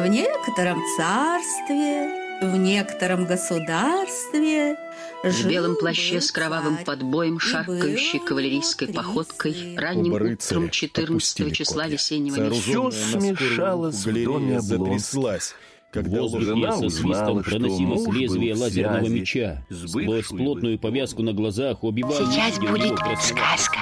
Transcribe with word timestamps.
В 0.00 0.06
некотором 0.06 0.80
царстве, 0.96 2.40
в 2.40 2.56
некотором 2.56 3.26
государстве 3.26 4.78
в 5.22 5.46
белом 5.46 5.76
плаще 5.76 6.22
с 6.22 6.32
кровавым 6.32 6.78
подбоем, 6.86 7.38
шаркающей 7.38 8.18
кавалерийской 8.18 8.88
походкой, 8.88 9.76
ранним 9.76 10.14
утром 10.14 10.70
14 10.70 11.54
числа 11.54 11.86
весеннего 11.86 12.48
месяца. 12.48 12.62
Все 12.62 12.90
смешалось 12.90 14.06
в 14.06 14.24
доме 14.24 14.62
затряслась. 14.62 15.54
Когда 15.92 16.22
Возле 16.22 16.72
со 16.72 16.88
свистом 16.88 17.42
проносилось 17.42 18.06
лезвие 18.06 18.54
лазерного 18.54 19.06
меча. 19.06 19.62
Сквозь 19.70 20.28
плотную 20.28 20.78
повязку 20.78 21.22
на 21.22 21.34
глазах 21.34 21.84
убивал... 21.84 22.14
Сейчас 22.14 22.58
будет 22.58 22.96
сказка. 23.20 23.80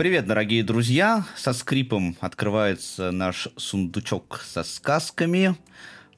Привет, 0.00 0.24
дорогие 0.24 0.64
друзья! 0.64 1.26
Со 1.36 1.52
скрипом 1.52 2.16
открывается 2.20 3.10
наш 3.10 3.48
сундучок 3.58 4.42
со 4.46 4.62
сказками. 4.62 5.56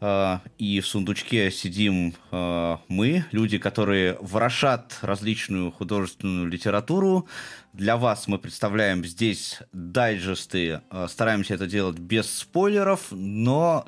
А, 0.00 0.40
и 0.56 0.78
в 0.78 0.86
сундучке 0.86 1.50
сидим 1.50 2.14
а, 2.30 2.78
мы, 2.86 3.24
люди, 3.32 3.58
которые 3.58 4.16
ворошат 4.20 4.96
различную 5.02 5.72
художественную 5.72 6.46
литературу. 6.46 7.26
Для 7.72 7.96
вас 7.96 8.28
мы 8.28 8.38
представляем 8.38 9.04
здесь 9.04 9.58
дайджесты. 9.72 10.82
А, 10.88 11.08
стараемся 11.08 11.54
это 11.54 11.66
делать 11.66 11.98
без 11.98 12.32
спойлеров, 12.32 13.08
но 13.10 13.84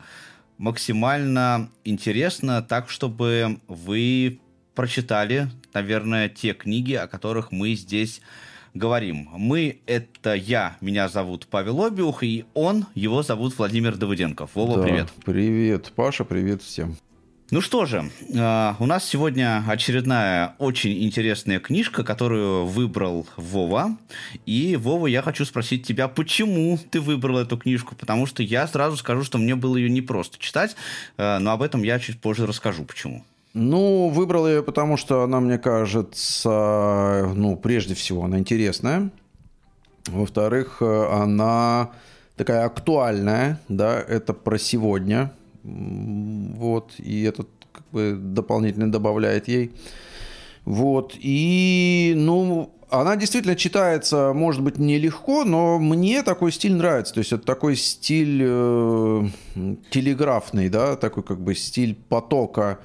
максимально 0.59 1.71
интересно, 1.85 2.63
так 2.63 2.91
чтобы 2.91 3.61
вы 3.69 4.41
прочитали, 4.75 5.53
наверное, 5.73 6.29
те 6.29 6.53
книги, 6.53 6.95
о 6.95 7.07
которых 7.07 7.53
мы 7.53 7.75
здесь 7.75 8.21
говорим. 8.75 9.29
Мы— 9.33 9.79
это 9.87 10.35
я, 10.35 10.77
меня 10.81 11.09
зовут 11.09 11.47
Павел 11.47 11.85
Обиух, 11.85 12.23
и 12.23 12.45
он, 12.55 12.87
его 12.95 13.23
зовут 13.23 13.57
Владимир 13.57 13.97
Давыденков. 13.97 14.51
Вова, 14.55 14.77
да, 14.77 14.83
привет. 14.83 15.09
Привет, 15.25 15.93
Паша, 15.95 16.25
привет 16.25 16.63
всем. 16.63 16.97
Ну 17.51 17.61
что 17.61 17.85
же, 17.85 18.11
э, 18.31 18.73
у 18.79 18.87
нас 18.87 19.05
сегодня 19.05 19.63
очередная 19.69 20.57
очень 20.59 21.05
интересная 21.05 21.61
книжка, 21.61 22.03
которую 22.03 22.67
выбрал 22.67 23.27
Вова. 23.37 23.97
И, 24.47 24.77
Вова, 24.77 25.07
я 25.07 25.23
хочу 25.23 25.45
спросить 25.45 25.87
тебя, 25.87 26.09
почему 26.09 26.79
ты 26.91 27.01
выбрал 27.01 27.39
эту 27.39 27.57
книжку? 27.59 27.95
Потому 27.95 28.27
что 28.27 28.43
я 28.43 28.67
сразу 28.67 28.97
скажу, 28.97 29.23
что 29.25 29.39
мне 29.39 29.55
было 29.55 29.77
ее 29.77 29.91
непросто 29.91 30.39
читать, 30.39 30.75
э, 31.17 31.39
но 31.39 31.53
об 31.53 31.63
этом 31.63 31.83
я 31.83 32.01
чуть 32.01 32.19
позже 32.19 32.47
расскажу, 32.47 32.85
почему. 32.85 33.25
Ну, 33.55 34.09
выбрал 34.09 34.49
ее, 34.49 34.63
потому 34.65 34.97
что 34.97 35.23
она, 35.23 35.39
мне 35.41 35.59
кажется, 35.59 37.33
ну, 37.37 37.57
прежде 37.57 37.95
всего, 37.95 38.25
она 38.25 38.39
интересная. 38.39 39.11
Во-вторых, 40.07 40.83
она 40.83 41.93
такая 42.37 42.65
актуальная, 42.65 43.61
да, 43.69 44.01
это 44.01 44.35
про 44.35 44.59
сегодня. 44.59 45.33
Вот, 45.63 46.95
и 46.99 47.23
это 47.23 47.47
как 47.73 47.85
бы 47.93 48.19
дополнительно 48.21 48.91
добавляет 48.91 49.47
ей. 49.47 49.71
Вот, 50.65 51.15
и, 51.15 52.13
ну, 52.17 52.75
она 52.91 53.17
действительно 53.17 53.57
читается, 53.57 54.33
может 54.35 54.63
быть, 54.63 54.79
нелегко, 54.79 55.45
но 55.45 55.79
мне 55.79 56.23
такой 56.23 56.53
стиль 56.53 56.75
нравится. 56.75 57.15
То 57.15 57.19
есть 57.19 57.33
это 57.33 57.45
такой 57.45 57.77
стиль 57.77 58.41
э, 58.43 59.29
телеграфный, 59.91 60.69
да, 60.69 60.97
такой 60.97 61.23
как 61.23 61.41
бы 61.41 61.55
стиль 61.55 61.95
потока 61.95 62.81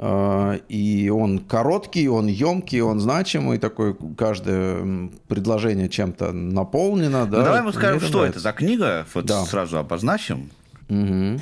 и 0.00 1.12
он 1.12 1.40
короткий, 1.40 2.08
он 2.08 2.28
емкий, 2.28 2.80
он 2.80 3.00
значимый, 3.00 3.58
такой 3.58 3.96
каждое 4.16 5.10
предложение 5.26 5.88
чем-то 5.88 6.32
наполнено. 6.32 7.26
Да? 7.26 7.42
Давай 7.42 7.62
мы 7.62 7.72
скажем, 7.72 8.00
что 8.00 8.18
нравится. 8.18 8.38
это 8.38 8.40
за 8.40 8.52
книга, 8.52 9.06
вот 9.12 9.26
да. 9.26 9.44
сразу 9.44 9.78
обозначим. 9.78 10.50
Угу. 10.88 11.40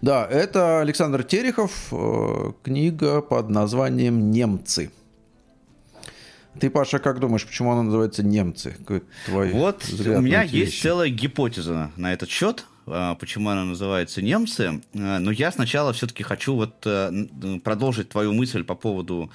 Да, 0.00 0.26
это 0.26 0.80
Александр 0.80 1.22
Терехов, 1.22 1.88
э, 1.92 2.52
книга 2.62 3.20
под 3.20 3.50
названием 3.50 4.30
«Немцы». 4.30 4.90
Ты, 6.58 6.68
Паша, 6.68 6.98
как 6.98 7.20
думаешь, 7.20 7.46
почему 7.46 7.70
она 7.72 7.84
называется 7.84 8.24
«Немцы»? 8.24 8.76
Твой 9.26 9.52
вот 9.52 9.84
у 9.90 10.20
меня 10.20 10.42
есть 10.42 10.80
целая 10.80 11.08
гипотеза 11.08 11.92
на 11.96 12.12
этот 12.12 12.28
счет. 12.28 12.64
А, 12.86 13.14
почему 13.14 13.50
она 13.50 13.64
называется 13.64 14.22
«Немцы». 14.22 14.82
А, 14.94 15.18
но 15.18 15.30
я 15.30 15.52
сначала 15.52 15.92
все-таки 15.92 16.22
хочу 16.22 16.54
вот 16.54 16.86
э, 16.86 17.26
продолжить 17.62 18.08
твою 18.08 18.32
мысль 18.32 18.64
по 18.64 18.74
поводу 18.74 19.30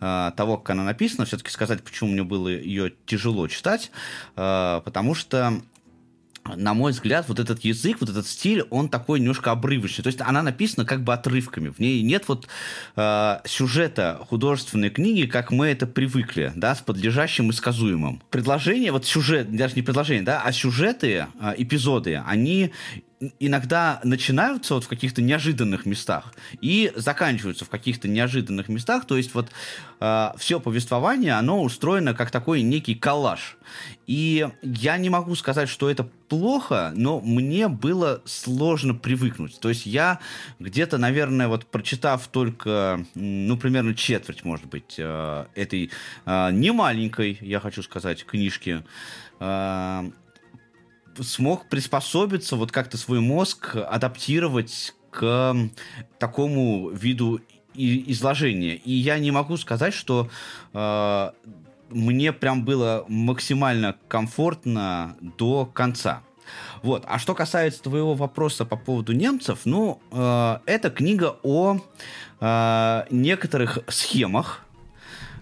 а, 0.00 0.32
того, 0.32 0.58
как 0.58 0.70
она 0.70 0.84
написана, 0.84 1.24
все-таки 1.24 1.50
сказать, 1.50 1.82
почему 1.82 2.10
мне 2.10 2.22
было 2.22 2.48
ее 2.48 2.92
тяжело 3.06 3.48
читать, 3.48 3.90
потому 4.34 5.14
что 5.14 5.60
на 6.56 6.74
мой 6.74 6.92
взгляд, 6.92 7.26
вот 7.28 7.38
этот 7.38 7.64
язык, 7.64 7.98
вот 8.00 8.10
этот 8.10 8.26
стиль, 8.26 8.64
он 8.70 8.88
такой 8.88 9.20
немножко 9.20 9.50
обрывочный. 9.50 10.02
То 10.02 10.08
есть 10.08 10.20
она 10.20 10.42
написана 10.42 10.86
как 10.86 11.02
бы 11.02 11.12
отрывками. 11.12 11.68
В 11.68 11.78
ней 11.78 12.02
нет 12.02 12.24
вот 12.28 12.48
э, 12.96 13.38
сюжета 13.44 14.20
художественной 14.28 14.90
книги, 14.90 15.26
как 15.26 15.50
мы 15.50 15.68
это 15.68 15.86
привыкли, 15.86 16.52
да, 16.54 16.74
с 16.74 16.80
подлежащим 16.80 17.50
и 17.50 17.52
сказуемым. 17.52 18.22
Предложение, 18.30 18.92
вот 18.92 19.04
сюжет, 19.04 19.54
даже 19.54 19.74
не 19.74 19.82
предложение, 19.82 20.24
да, 20.24 20.42
а 20.44 20.52
сюжеты, 20.52 21.26
э, 21.40 21.54
эпизоды, 21.56 22.22
они 22.26 22.72
иногда 23.38 24.00
начинаются 24.04 24.74
вот 24.74 24.84
в 24.84 24.88
каких-то 24.88 25.22
неожиданных 25.22 25.86
местах 25.86 26.34
и 26.60 26.92
заканчиваются 26.94 27.64
в 27.64 27.68
каких-то 27.68 28.08
неожиданных 28.08 28.68
местах. 28.68 29.06
То 29.06 29.16
есть 29.16 29.34
вот 29.34 29.50
э, 30.00 30.30
все 30.38 30.60
повествование, 30.60 31.32
оно 31.32 31.62
устроено 31.62 32.14
как 32.14 32.30
такой 32.30 32.62
некий 32.62 32.94
коллаж. 32.94 33.56
И 34.06 34.48
я 34.62 34.96
не 34.96 35.10
могу 35.10 35.34
сказать, 35.34 35.68
что 35.68 35.90
это 35.90 36.08
плохо, 36.28 36.92
но 36.94 37.20
мне 37.20 37.68
было 37.68 38.22
сложно 38.24 38.94
привыкнуть. 38.94 39.58
То 39.60 39.68
есть 39.68 39.86
я 39.86 40.20
где-то, 40.58 40.98
наверное, 40.98 41.48
вот 41.48 41.66
прочитав 41.66 42.28
только, 42.28 43.04
ну, 43.14 43.56
примерно 43.56 43.94
четверть, 43.94 44.44
может 44.44 44.66
быть, 44.66 44.94
э, 44.98 45.46
этой 45.54 45.90
э, 46.24 46.50
немаленькой, 46.52 47.38
я 47.40 47.60
хочу 47.60 47.82
сказать, 47.82 48.24
книжки, 48.24 48.84
э, 49.40 50.10
смог 51.22 51.68
приспособиться, 51.68 52.56
вот 52.56 52.72
как-то 52.72 52.96
свой 52.96 53.20
мозг 53.20 53.76
адаптировать 53.76 54.94
к 55.10 55.56
такому 56.18 56.90
виду 56.90 57.40
изложения. 57.74 58.74
И 58.74 58.92
я 58.92 59.18
не 59.18 59.30
могу 59.30 59.56
сказать, 59.56 59.94
что 59.94 60.28
э, 60.72 61.30
мне 61.90 62.32
прям 62.32 62.64
было 62.64 63.04
максимально 63.08 63.96
комфортно 64.08 65.16
до 65.20 65.66
конца. 65.66 66.22
Вот. 66.82 67.04
А 67.06 67.18
что 67.18 67.34
касается 67.34 67.82
твоего 67.82 68.14
вопроса 68.14 68.64
по 68.64 68.76
поводу 68.76 69.12
немцев, 69.12 69.60
ну, 69.64 70.00
э, 70.10 70.58
это 70.66 70.90
книга 70.90 71.36
о 71.42 71.78
э, 72.40 73.04
некоторых 73.10 73.78
схемах, 73.88 74.64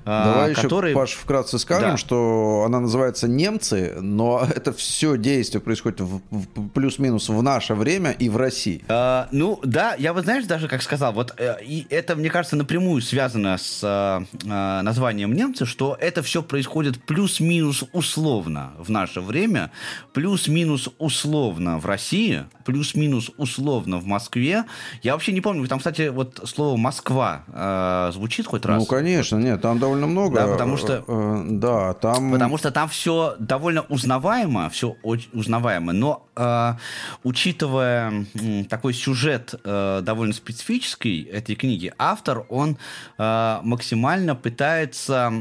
Давай 0.07 0.55
которые... 0.55 0.93
еще, 0.93 1.01
Паш, 1.01 1.13
вкратце 1.15 1.59
скажем, 1.59 1.91
да. 1.93 1.97
что 1.97 2.63
она 2.65 2.79
называется 2.79 3.27
«Немцы», 3.27 3.97
но 4.01 4.47
это 4.55 4.73
все 4.73 5.19
действие 5.19 5.61
происходит 5.61 6.01
в, 6.01 6.21
в, 6.31 6.69
плюс-минус 6.69 7.29
в 7.29 7.43
наше 7.43 7.75
время 7.75 8.13
и 8.13 8.29
в 8.29 8.37
России. 8.37 8.85
А, 8.89 9.29
ну, 9.33 9.59
да, 9.65 9.97
я 9.99 10.13
вот 10.13 10.23
знаешь 10.23 10.45
даже, 10.45 10.69
как 10.69 10.83
сказал, 10.83 11.13
вот 11.13 11.35
э, 11.39 11.57
и 11.65 11.89
это, 11.91 12.15
мне 12.15 12.31
кажется, 12.31 12.55
напрямую 12.55 13.03
связано 13.03 13.59
с 13.59 13.81
э, 13.83 14.83
названием 14.83 15.33
«Немцы», 15.33 15.67
что 15.67 15.97
это 16.01 16.23
все 16.23 16.41
происходит 16.41 17.03
плюс-минус 17.03 17.83
условно 17.93 18.75
в 18.79 18.89
наше 18.91 19.21
время, 19.21 19.73
плюс-минус 20.13 20.89
условно 20.99 21.79
в 21.79 21.87
России, 21.87 22.45
плюс-минус 22.67 23.31
условно 23.37 23.99
в 23.99 24.07
Москве. 24.07 24.65
Я 25.03 25.13
вообще 25.13 25.33
не 25.33 25.41
помню, 25.41 25.67
там, 25.69 25.79
кстати, 25.79 26.09
вот 26.09 26.43
слово 26.45 26.77
«Москва» 26.77 27.45
э, 27.49 28.11
звучит 28.13 28.47
хоть 28.47 28.67
раз? 28.67 28.81
Ну, 28.81 28.87
конечно, 28.87 29.37
нет, 29.37 29.63
там 29.63 29.79
довольно 29.79 30.07
много. 30.07 30.41
Да, 30.41 30.47
потому 30.49 30.77
что, 30.77 31.05
э, 31.07 31.47
да, 31.51 31.95
там... 31.95 32.33
потому 32.33 32.59
что 32.59 32.71
там 32.73 32.89
все 32.89 33.37
довольно 33.39 33.83
узнаваемо, 33.83 34.69
все 34.71 34.97
очень 35.03 35.31
узнаваемо, 35.33 35.93
но 35.93 36.27
э, 36.35 36.73
учитывая 37.23 38.27
э, 38.35 38.65
такой 38.65 38.93
сюжет 38.93 39.55
э, 39.65 40.01
довольно 40.03 40.35
специфический 40.35 41.23
этой 41.23 41.55
книги, 41.55 41.93
автор, 41.99 42.45
он 42.49 42.77
э, 43.19 43.59
максимально 43.63 44.35
пытается... 44.35 45.33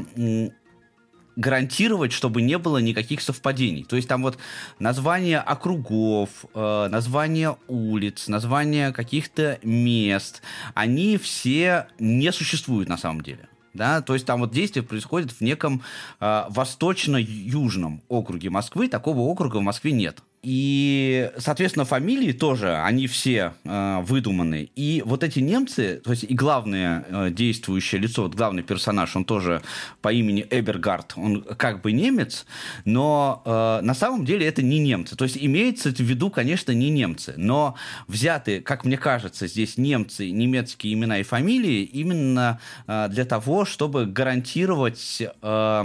Гарантировать, 1.36 2.12
чтобы 2.12 2.42
не 2.42 2.58
было 2.58 2.78
никаких 2.78 3.20
совпадений. 3.20 3.84
То 3.84 3.96
есть 3.96 4.08
там 4.08 4.22
вот 4.22 4.38
название 4.78 5.38
округов, 5.38 6.30
э, 6.54 6.88
название 6.90 7.56
улиц, 7.68 8.28
название 8.28 8.92
каких-то 8.92 9.58
мест, 9.62 10.42
они 10.74 11.18
все 11.18 11.86
не 11.98 12.32
существуют 12.32 12.88
на 12.88 12.96
самом 12.96 13.20
деле 13.20 13.48
да, 13.76 14.00
то 14.00 14.14
есть 14.14 14.26
там 14.26 14.40
вот 14.40 14.50
действие 14.50 14.82
происходит 14.82 15.30
в 15.32 15.40
неком 15.40 15.82
э, 16.20 16.44
восточно-южном 16.48 18.02
округе 18.08 18.50
Москвы, 18.50 18.88
такого 18.88 19.20
округа 19.20 19.58
в 19.58 19.62
Москве 19.62 19.92
нет. 19.92 20.22
И, 20.48 21.32
соответственно, 21.38 21.84
фамилии 21.84 22.30
тоже, 22.30 22.76
они 22.76 23.08
все 23.08 23.54
э, 23.64 24.00
выдуманы. 24.02 24.70
И 24.76 25.02
вот 25.04 25.24
эти 25.24 25.40
немцы, 25.40 26.00
то 26.04 26.12
есть 26.12 26.22
и 26.22 26.32
главное 26.34 27.04
э, 27.08 27.30
действующее 27.32 28.00
лицо, 28.00 28.22
вот 28.22 28.36
главный 28.36 28.62
персонаж, 28.62 29.16
он 29.16 29.24
тоже 29.24 29.60
по 30.02 30.12
имени 30.12 30.46
Эбергард, 30.48 31.14
он 31.16 31.42
как 31.42 31.82
бы 31.82 31.90
немец, 31.90 32.46
но 32.84 33.42
э, 33.44 33.80
на 33.84 33.92
самом 33.92 34.24
деле 34.24 34.46
это 34.46 34.62
не 34.62 34.78
немцы. 34.78 35.16
То 35.16 35.24
есть 35.24 35.36
имеется 35.36 35.90
в 35.90 35.98
виду, 35.98 36.30
конечно, 36.30 36.70
не 36.70 36.90
немцы, 36.90 37.34
но 37.36 37.74
взяты, 38.06 38.60
как 38.60 38.84
мне 38.84 38.98
кажется, 38.98 39.48
здесь 39.48 39.76
немцы, 39.76 40.30
немецкие 40.30 40.94
имена 40.94 41.18
и 41.18 41.24
фамилии 41.24 41.82
именно 41.82 42.60
э, 42.86 43.08
для 43.10 43.24
того, 43.24 43.64
чтобы 43.64 44.06
гарантировать 44.06 45.20
э, 45.42 45.84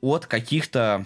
от 0.00 0.26
каких-то 0.26 1.04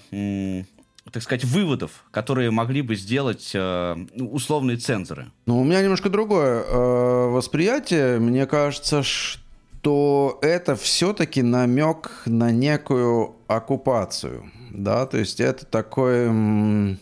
так 1.14 1.22
сказать, 1.22 1.44
выводов, 1.44 2.04
которые 2.10 2.50
могли 2.50 2.82
бы 2.82 2.96
сделать 2.96 3.52
э, 3.54 3.96
условные 4.16 4.78
цензоры? 4.78 5.30
Ну, 5.46 5.60
у 5.60 5.64
меня 5.64 5.80
немножко 5.80 6.10
другое 6.10 6.64
э, 6.64 7.28
восприятие. 7.28 8.18
Мне 8.18 8.46
кажется, 8.46 9.04
что 9.04 10.40
это 10.42 10.74
все-таки 10.74 11.40
намек 11.40 12.22
на 12.26 12.50
некую 12.50 13.36
оккупацию. 13.46 14.50
Да, 14.70 15.06
то 15.06 15.18
есть 15.18 15.38
это 15.38 15.64
такой, 15.64 16.98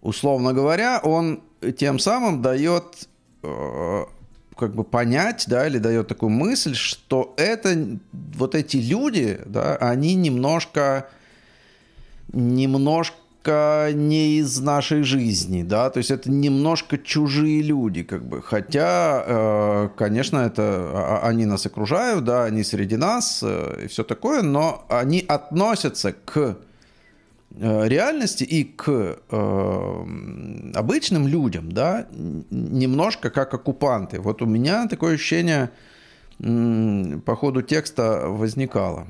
условно 0.00 0.52
говоря, 0.52 0.98
он 1.00 1.44
тем 1.78 2.00
самым 2.00 2.42
дает 2.42 3.08
э, 3.44 4.04
как 4.58 4.74
бы 4.74 4.82
понять, 4.82 5.44
да, 5.46 5.68
или 5.68 5.78
дает 5.78 6.08
такую 6.08 6.30
мысль, 6.30 6.74
что 6.74 7.34
это 7.36 8.00
вот 8.12 8.56
эти 8.56 8.78
люди, 8.78 9.38
да, 9.46 9.76
они 9.76 10.16
немножко 10.16 11.08
немножко 12.32 13.90
не 13.92 14.38
из 14.38 14.60
нашей 14.60 15.02
жизни, 15.02 15.62
да, 15.62 15.90
то 15.90 15.98
есть 15.98 16.10
это 16.10 16.30
немножко 16.30 16.96
чужие 16.98 17.62
люди, 17.62 18.02
как 18.02 18.24
бы, 18.24 18.40
хотя, 18.40 19.24
э, 19.26 19.88
конечно, 19.96 20.38
это 20.38 20.62
а, 20.62 21.20
а, 21.22 21.28
они 21.28 21.44
нас 21.44 21.66
окружают, 21.66 22.24
да, 22.24 22.44
они 22.44 22.62
среди 22.62 22.96
нас 22.96 23.40
э, 23.42 23.84
и 23.84 23.86
все 23.88 24.04
такое, 24.04 24.42
но 24.42 24.84
они 24.88 25.24
относятся 25.26 26.12
к 26.12 26.56
э, 27.56 27.88
реальности 27.88 28.44
и 28.44 28.64
к 28.64 29.18
обычным 30.74 31.26
людям, 31.26 31.72
да, 31.72 32.06
немножко 32.50 33.30
как 33.30 33.52
оккупанты. 33.54 34.20
Вот 34.20 34.40
у 34.42 34.46
меня 34.46 34.86
такое 34.86 35.14
ощущение 35.14 35.70
по 36.38 37.36
ходу 37.36 37.62
текста 37.62 38.24
возникало. 38.26 39.06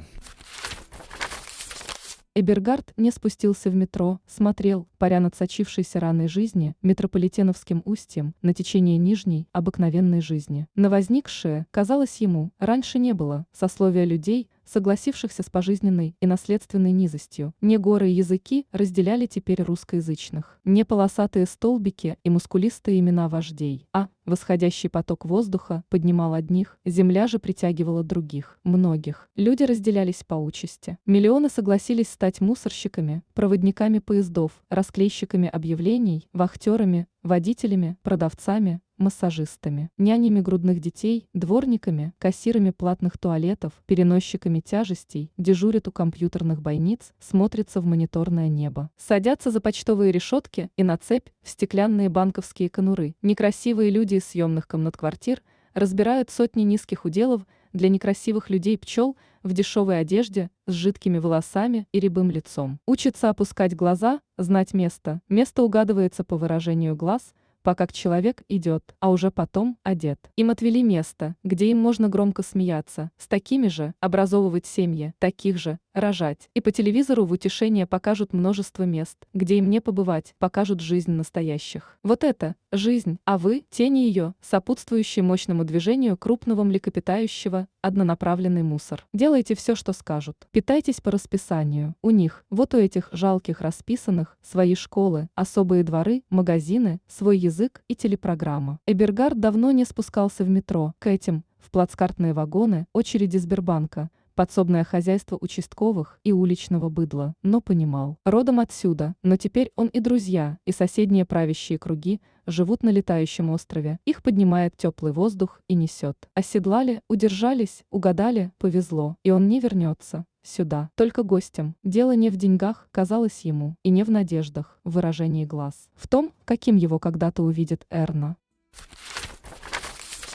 Эбергард 2.34 2.94
не 2.96 3.10
спустился 3.10 3.68
в 3.68 3.74
метро, 3.74 4.18
смотрел, 4.26 4.88
паря 4.96 5.20
над 5.20 5.34
сочившейся 5.34 6.00
раной 6.00 6.28
жизни, 6.28 6.74
метрополитеновским 6.80 7.82
устьем, 7.84 8.34
на 8.40 8.54
течение 8.54 8.96
нижней, 8.96 9.48
обыкновенной 9.52 10.22
жизни. 10.22 10.66
На 10.74 10.88
возникшее, 10.88 11.66
казалось 11.70 12.16
ему, 12.22 12.50
раньше 12.58 12.98
не 12.98 13.12
было, 13.12 13.44
сословия 13.52 14.04
людей, 14.04 14.48
согласившихся 14.64 15.42
с 15.42 15.50
пожизненной 15.50 16.16
и 16.20 16.26
наследственной 16.26 16.92
низостью. 16.92 17.54
Не 17.60 17.78
горы 17.78 18.10
и 18.10 18.14
языки 18.14 18.66
разделяли 18.72 19.26
теперь 19.26 19.62
русскоязычных, 19.62 20.60
не 20.64 20.84
полосатые 20.84 21.46
столбики 21.46 22.18
и 22.24 22.30
мускулистые 22.30 23.00
имена 23.00 23.28
вождей, 23.28 23.86
а 23.92 24.08
восходящий 24.24 24.88
поток 24.88 25.24
воздуха 25.24 25.84
поднимал 25.88 26.34
одних, 26.34 26.78
земля 26.84 27.26
же 27.26 27.38
притягивала 27.38 28.02
других, 28.02 28.58
многих. 28.64 29.28
Люди 29.36 29.64
разделялись 29.64 30.22
по 30.26 30.34
участи. 30.34 30.98
Миллионы 31.06 31.48
согласились 31.48 32.08
стать 32.08 32.40
мусорщиками, 32.40 33.22
проводниками 33.34 33.98
поездов, 33.98 34.52
расклейщиками 34.68 35.48
объявлений, 35.48 36.28
вахтерами, 36.32 37.06
водителями, 37.22 37.96
продавцами, 38.02 38.80
массажистами, 39.02 39.90
нянями 39.98 40.40
грудных 40.40 40.80
детей, 40.80 41.28
дворниками, 41.34 42.14
кассирами 42.18 42.70
платных 42.70 43.18
туалетов, 43.18 43.72
переносчиками 43.86 44.60
тяжестей, 44.60 45.30
дежурят 45.36 45.88
у 45.88 45.92
компьютерных 45.92 46.62
бойниц, 46.62 47.12
смотрятся 47.20 47.80
в 47.80 47.84
мониторное 47.84 48.48
небо. 48.48 48.90
Садятся 48.96 49.50
за 49.50 49.60
почтовые 49.60 50.12
решетки 50.12 50.70
и 50.76 50.82
на 50.82 50.96
цепь 50.96 51.28
в 51.42 51.50
стеклянные 51.50 52.08
банковские 52.08 52.70
конуры. 52.70 53.14
Некрасивые 53.20 53.90
люди 53.90 54.14
из 54.14 54.24
съемных 54.24 54.66
комнат 54.66 54.96
квартир 54.96 55.42
разбирают 55.74 56.30
сотни 56.30 56.62
низких 56.62 57.04
уделов 57.04 57.46
для 57.72 57.88
некрасивых 57.88 58.50
людей 58.50 58.76
пчел 58.78 59.16
в 59.42 59.52
дешевой 59.52 59.98
одежде, 59.98 60.50
с 60.66 60.72
жидкими 60.72 61.18
волосами 61.18 61.88
и 61.90 61.98
рябым 61.98 62.30
лицом. 62.30 62.78
Учатся 62.86 63.30
опускать 63.30 63.74
глаза, 63.74 64.20
знать 64.38 64.74
место. 64.74 65.20
Место 65.28 65.62
угадывается 65.62 66.22
по 66.24 66.36
выражению 66.36 66.94
глаз– 66.94 67.34
пока 67.62 67.86
человек 67.86 68.42
идет, 68.48 68.94
а 69.00 69.10
уже 69.10 69.30
потом 69.30 69.78
одет. 69.82 70.18
Им 70.36 70.50
отвели 70.50 70.82
место, 70.82 71.36
где 71.44 71.70
им 71.70 71.78
можно 71.78 72.08
громко 72.08 72.42
смеяться, 72.42 73.10
с 73.16 73.26
такими 73.26 73.68
же 73.68 73.94
образовывать 74.00 74.66
семьи, 74.66 75.14
таких 75.18 75.58
же 75.58 75.78
рожать. 75.94 76.48
И 76.54 76.60
по 76.60 76.70
телевизору 76.70 77.24
в 77.24 77.32
утешение 77.32 77.86
покажут 77.86 78.32
множество 78.32 78.84
мест, 78.84 79.16
где 79.34 79.58
им 79.58 79.70
не 79.70 79.80
побывать, 79.80 80.34
покажут 80.38 80.80
жизнь 80.80 81.12
настоящих. 81.12 81.98
Вот 82.02 82.24
это 82.24 82.56
жизнь, 82.70 83.18
а 83.24 83.38
вы– 83.38 83.64
тени 83.70 84.06
ее, 84.06 84.34
сопутствующие 84.40 85.22
мощному 85.22 85.64
движению 85.64 86.16
крупного 86.16 86.62
млекопитающего, 86.62 87.68
однонаправленный 87.80 88.62
мусор. 88.62 89.06
Делайте 89.12 89.54
все, 89.54 89.74
что 89.74 89.92
скажут. 89.92 90.36
Питайтесь 90.50 91.00
по 91.00 91.10
расписанию. 91.10 91.94
У 92.02 92.10
них, 92.10 92.44
вот 92.50 92.74
у 92.74 92.78
этих 92.78 93.08
жалких 93.12 93.60
расписанных, 93.60 94.38
свои 94.42 94.74
школы, 94.74 95.28
особые 95.34 95.84
дворы, 95.84 96.22
магазины, 96.30 97.00
свой 97.06 97.38
язык 97.38 97.82
и 97.88 97.94
телепрограмма. 97.94 98.78
Эбергард 98.86 99.38
давно 99.38 99.70
не 99.72 99.84
спускался 99.84 100.44
в 100.44 100.48
метро. 100.48 100.94
К 100.98 101.08
этим, 101.08 101.44
в 101.58 101.70
плацкартные 101.70 102.32
вагоны, 102.32 102.86
очереди 102.92 103.36
Сбербанка– 103.36 104.10
подсобное 104.34 104.84
хозяйство 104.84 105.38
участковых 105.40 106.18
и 106.24 106.32
уличного 106.32 106.88
быдла, 106.88 107.34
но 107.42 107.60
понимал. 107.60 108.18
Родом 108.24 108.60
отсюда, 108.60 109.14
но 109.22 109.36
теперь 109.36 109.70
он 109.76 109.88
и 109.88 110.00
друзья, 110.00 110.58
и 110.66 110.72
соседние 110.72 111.24
правящие 111.24 111.78
круги 111.78 112.20
живут 112.46 112.82
на 112.82 112.90
летающем 112.90 113.50
острове. 113.50 113.98
Их 114.04 114.22
поднимает 114.22 114.76
теплый 114.76 115.12
воздух 115.12 115.60
и 115.68 115.74
несет. 115.74 116.16
Оседлали, 116.34 117.00
удержались, 117.08 117.84
угадали, 117.90 118.52
повезло, 118.58 119.16
и 119.22 119.30
он 119.30 119.48
не 119.48 119.60
вернется. 119.60 120.24
Сюда, 120.42 120.90
только 120.96 121.22
гостям. 121.22 121.76
Дело 121.84 122.16
не 122.16 122.28
в 122.28 122.36
деньгах, 122.36 122.88
казалось 122.90 123.42
ему, 123.42 123.76
и 123.84 123.90
не 123.90 124.02
в 124.02 124.10
надеждах, 124.10 124.80
в 124.82 124.92
выражении 124.92 125.44
глаз. 125.44 125.88
В 125.94 126.08
том, 126.08 126.32
каким 126.44 126.76
его 126.76 126.98
когда-то 126.98 127.44
увидит 127.44 127.86
Эрна. 127.90 128.36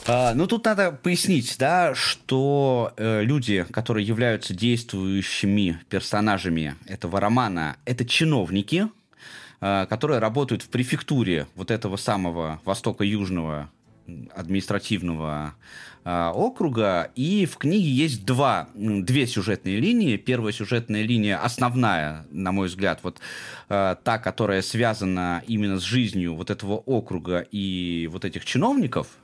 А, 0.09 0.33
ну, 0.33 0.47
тут 0.47 0.63
надо 0.63 0.93
пояснить, 0.93 1.57
да, 1.59 1.93
что 1.93 2.93
э, 2.95 3.23
люди, 3.23 3.65
которые 3.71 4.07
являются 4.07 4.53
действующими 4.53 5.81
персонажами 5.89 6.75
этого 6.85 7.19
романа, 7.19 7.75
это 7.83 8.05
чиновники, 8.05 8.87
э, 9.59 9.85
которые 9.89 10.19
работают 10.19 10.61
в 10.61 10.69
префектуре 10.69 11.47
вот 11.55 11.71
этого 11.71 11.97
самого 11.97 12.61
Востока-Южного 12.63 13.69
административного 14.33 15.55
э, 16.05 16.31
округа. 16.33 17.11
И 17.15 17.45
в 17.45 17.57
книге 17.57 17.89
есть 17.89 18.23
два, 18.23 18.69
две 18.75 19.27
сюжетные 19.27 19.81
линии. 19.81 20.15
Первая 20.15 20.53
сюжетная 20.53 21.01
линия 21.01 21.37
основная, 21.37 22.25
на 22.31 22.53
мой 22.53 22.69
взгляд, 22.69 23.01
вот 23.03 23.19
э, 23.67 23.95
та, 24.01 24.19
которая 24.19 24.61
связана 24.61 25.43
именно 25.47 25.81
с 25.81 25.83
жизнью 25.83 26.33
вот 26.35 26.49
этого 26.49 26.75
округа 26.75 27.45
и 27.51 28.07
вот 28.09 28.23
этих 28.23 28.45
чиновников– 28.45 29.09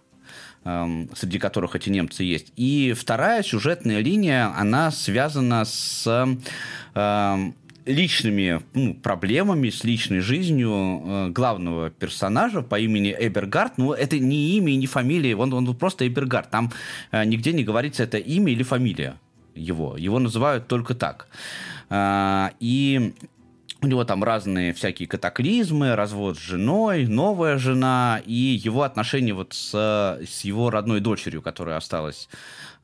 среди 0.64 1.40
которых 1.40 1.76
эти 1.76 1.90
немцы 1.90 2.24
есть. 2.24 2.54
И 2.56 2.94
вторая 2.98 3.44
сюжетная 3.44 4.00
линия, 4.00 4.54
она 4.58 4.92
связана 4.92 5.66
с 5.66 6.08
эм, 6.96 7.56
личными 7.86 8.62
ну, 8.74 8.94
проблемами, 8.94 9.70
с 9.70 9.84
личной 9.84 10.20
жизнью 10.20 10.72
э, 10.72 11.30
главного 11.30 11.90
персонажа 11.90 12.62
по 12.62 12.80
имени 12.80 13.16
Эбергард. 13.18 13.78
Ну, 13.78 13.94
это 13.94 14.20
не 14.20 14.58
имя 14.58 14.76
не 14.76 14.88
фамилия, 14.88 15.36
он, 15.36 15.54
он 15.54 15.76
просто 15.76 16.08
Эбергард. 16.08 16.50
Там 16.50 16.72
э, 17.12 17.26
нигде 17.26 17.54
не 17.54 17.64
говорится, 17.64 18.04
это 18.04 18.18
имя 18.18 18.52
или 18.52 18.64
фамилия 18.64 19.16
его. 19.56 19.98
Его 19.98 20.20
называют 20.20 20.68
только 20.68 20.96
так. 20.96 21.28
Э, 21.90 22.50
и 22.60 23.14
у 23.84 23.88
него 23.88 24.06
там 24.06 24.24
разные 24.24 24.74
всякие 24.74 25.08
катаклизмы, 25.08 25.96
развод 25.96 26.38
с 26.38 26.42
женой, 26.42 27.06
новая 27.06 27.58
жена 27.58 28.22
и 28.26 28.34
его 28.34 28.84
отношения 28.84 29.34
вот 29.34 29.54
с, 29.54 29.74
с 30.26 30.42
его 30.42 30.70
родной 30.70 31.02
дочерью, 31.02 31.42
которая 31.42 31.78
осталась 31.78 32.30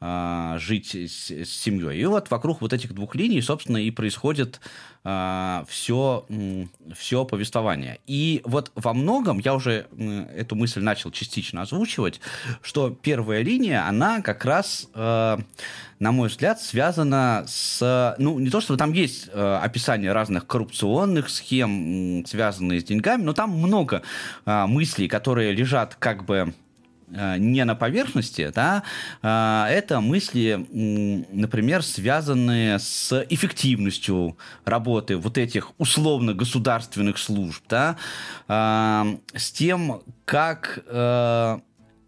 э, 0.02 0.58
жить 0.60 0.96
с, 0.96 1.32
с 1.32 1.50
семьей. 1.50 2.02
И 2.02 2.06
вот 2.06 2.30
вокруг 2.30 2.62
вот 2.62 2.74
этих 2.74 2.94
двух 2.94 3.16
линий, 3.16 3.42
собственно, 3.42 3.78
и 3.78 3.92
происходит 3.92 4.60
все, 5.02 6.26
все 6.94 7.26
повествование. 7.26 8.00
И 8.06 8.42
вот 8.44 8.74
во 8.76 8.94
многом, 8.94 9.40
я 9.40 9.56
уже 9.56 9.88
эту 10.36 10.56
мысль 10.56 10.82
начал 10.82 11.10
частично 11.10 11.62
озвучивать, 11.62 12.20
что 12.62 12.90
первая 12.90 13.42
линия, 13.42 13.88
она 13.88 14.22
как 14.22 14.46
раз, 14.46 14.88
э, 14.94 15.38
на 16.00 16.12
мой 16.12 16.30
взгляд, 16.30 16.62
связана 16.62 17.46
с... 17.48 18.16
Ну, 18.18 18.40
не 18.40 18.50
то, 18.50 18.62
что 18.62 18.78
там 18.78 18.94
есть 18.94 19.30
э, 19.32 19.60
описание 19.64 20.12
разных 20.12 20.48
коррупционных 20.48 21.30
схем, 21.30 22.26
связанные 22.26 22.82
с 22.82 22.84
деньгами, 22.84 23.24
но 23.24 23.34
там 23.34 23.52
много 23.52 24.02
э, 24.46 24.66
мыслей, 24.66 25.08
которые 25.08 25.54
лежат 25.54 25.96
как 25.96 26.26
бы 26.26 26.54
не 27.10 27.66
на 27.66 27.76
поверхности, 27.76 28.52
да, 28.54 28.84
а, 29.22 29.68
это 29.70 30.02
мысли, 30.02 30.66
например, 31.32 31.84
связанные 31.84 32.80
с 32.80 33.26
эффективностью 33.30 34.38
работы 34.66 35.18
вот 35.18 35.38
этих 35.38 35.72
условно-государственных 35.78 37.18
служб, 37.18 37.64
да, 37.70 37.98
а, 38.48 39.08
с 39.34 39.52
тем, 39.52 40.02
как 40.26 40.84
э, 40.86 41.60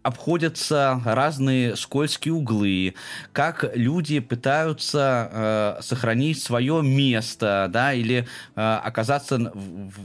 обходятся 0.02 1.00
разные 1.04 1.76
скользкие 1.76 2.34
углы, 2.34 2.94
как 3.32 3.70
люди 3.74 4.20
пытаются 4.20 5.30
э, 5.32 5.82
сохранить 5.82 6.42
свое 6.42 6.82
место, 6.82 7.68
да, 7.70 7.92
или 7.92 8.26
э, 8.56 8.80
оказаться 8.84 9.52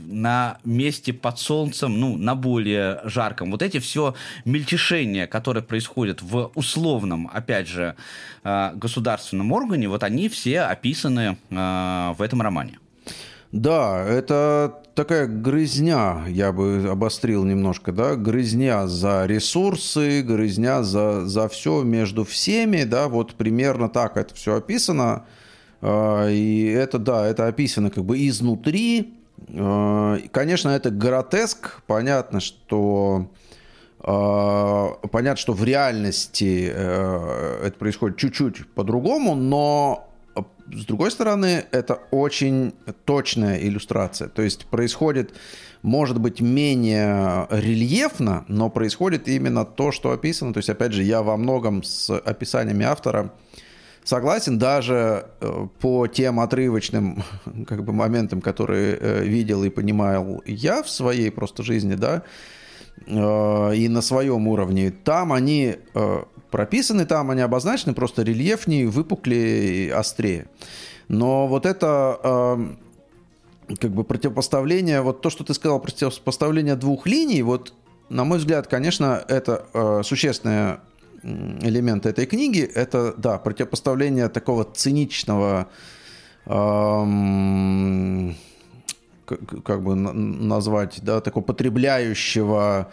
на 0.06 0.58
месте 0.64 1.12
под 1.12 1.38
солнцем, 1.38 1.98
ну, 1.98 2.16
на 2.16 2.34
более 2.34 3.00
жарком. 3.04 3.50
Вот 3.50 3.62
эти 3.62 3.78
все 3.78 4.14
мельтешения, 4.44 5.26
которые 5.26 5.62
происходят 5.62 6.22
в 6.22 6.50
условном, 6.54 7.30
опять 7.32 7.68
же, 7.68 7.96
э, 8.44 8.72
государственном 8.74 9.52
органе, 9.52 9.88
вот 9.88 10.02
они 10.02 10.28
все 10.28 10.60
описаны 10.60 11.38
э, 11.50 12.14
в 12.16 12.22
этом 12.22 12.40
романе. 12.42 12.78
Да, 13.52 14.04
это 14.06 14.82
такая 14.94 15.26
грызня, 15.26 16.24
я 16.28 16.52
бы 16.52 16.86
обострил 16.90 17.44
немножко, 17.44 17.92
да, 17.92 18.14
грызня 18.14 18.86
за 18.86 19.24
ресурсы, 19.24 20.22
грызня 20.22 20.82
за, 20.82 21.24
за 21.24 21.48
все 21.48 21.82
между 21.82 22.24
всеми, 22.24 22.84
да, 22.84 23.08
вот 23.08 23.34
примерно 23.34 23.88
так 23.88 24.16
это 24.18 24.34
все 24.34 24.56
описано. 24.56 25.24
А, 25.80 26.28
и 26.28 26.64
это, 26.64 26.98
да, 26.98 27.26
это 27.26 27.46
описано 27.46 27.90
как 27.90 28.04
бы 28.04 28.18
изнутри. 28.26 29.14
А, 29.54 30.18
конечно, 30.30 30.68
это 30.70 30.90
гротеск, 30.90 31.80
понятно, 31.86 32.40
что 32.40 33.30
а, 34.00 34.90
понятно, 35.10 35.40
что 35.40 35.52
в 35.54 35.64
реальности 35.64 36.70
э, 36.72 37.60
это 37.64 37.78
происходит 37.78 38.16
чуть-чуть 38.16 38.66
по-другому, 38.74 39.34
но 39.34 40.07
с 40.72 40.84
другой 40.84 41.10
стороны, 41.10 41.64
это 41.70 42.00
очень 42.10 42.74
точная 43.04 43.58
иллюстрация. 43.58 44.28
То 44.28 44.42
есть 44.42 44.66
происходит, 44.66 45.34
может 45.82 46.20
быть, 46.20 46.40
менее 46.40 47.46
рельефно, 47.50 48.44
но 48.48 48.68
происходит 48.68 49.28
именно 49.28 49.64
то, 49.64 49.92
что 49.92 50.10
описано. 50.12 50.52
То 50.52 50.58
есть, 50.58 50.68
опять 50.68 50.92
же, 50.92 51.02
я 51.02 51.22
во 51.22 51.36
многом 51.36 51.82
с 51.82 52.10
описаниями 52.10 52.84
автора 52.84 53.32
согласен, 54.04 54.58
даже 54.58 55.26
э, 55.40 55.66
по 55.80 56.06
тем 56.06 56.40
отрывочным 56.40 57.22
как 57.66 57.84
бы, 57.84 57.92
моментам, 57.92 58.40
которые 58.40 58.96
э, 59.00 59.24
видел 59.24 59.64
и 59.64 59.70
понимал 59.70 60.42
я 60.46 60.82
в 60.82 60.90
своей 60.90 61.30
просто 61.30 61.62
жизни, 61.62 61.94
да, 61.94 62.22
э, 63.06 63.74
и 63.74 63.88
на 63.88 64.02
своем 64.02 64.48
уровне, 64.48 64.90
там 64.90 65.32
они 65.32 65.76
прописаны 66.50 67.04
там, 67.06 67.30
они 67.30 67.40
обозначены 67.40 67.94
просто 67.94 68.22
рельефнее, 68.22 68.88
выпуклее, 68.88 69.94
острее. 69.94 70.46
Но 71.08 71.46
вот 71.46 71.66
это 71.66 72.20
э, 73.68 73.76
как 73.80 73.90
бы 73.92 74.04
противопоставление, 74.04 75.00
вот 75.00 75.20
то, 75.20 75.30
что 75.30 75.44
ты 75.44 75.54
сказал, 75.54 75.80
противопоставление 75.80 76.76
двух 76.76 77.06
линий, 77.06 77.42
вот 77.42 77.74
на 78.08 78.24
мой 78.24 78.38
взгляд, 78.38 78.66
конечно, 78.66 79.22
это 79.28 79.66
э, 79.72 80.02
существенный 80.04 80.78
элемент 81.22 82.06
этой 82.06 82.26
книги, 82.26 82.60
это, 82.60 83.14
да, 83.16 83.38
противопоставление 83.38 84.28
такого 84.28 84.64
циничного, 84.64 85.68
э, 86.46 88.32
как, 89.26 89.64
как 89.64 89.82
бы 89.82 89.94
назвать, 89.94 91.00
да, 91.02 91.20
такого 91.20 91.44
потребляющего 91.44 92.90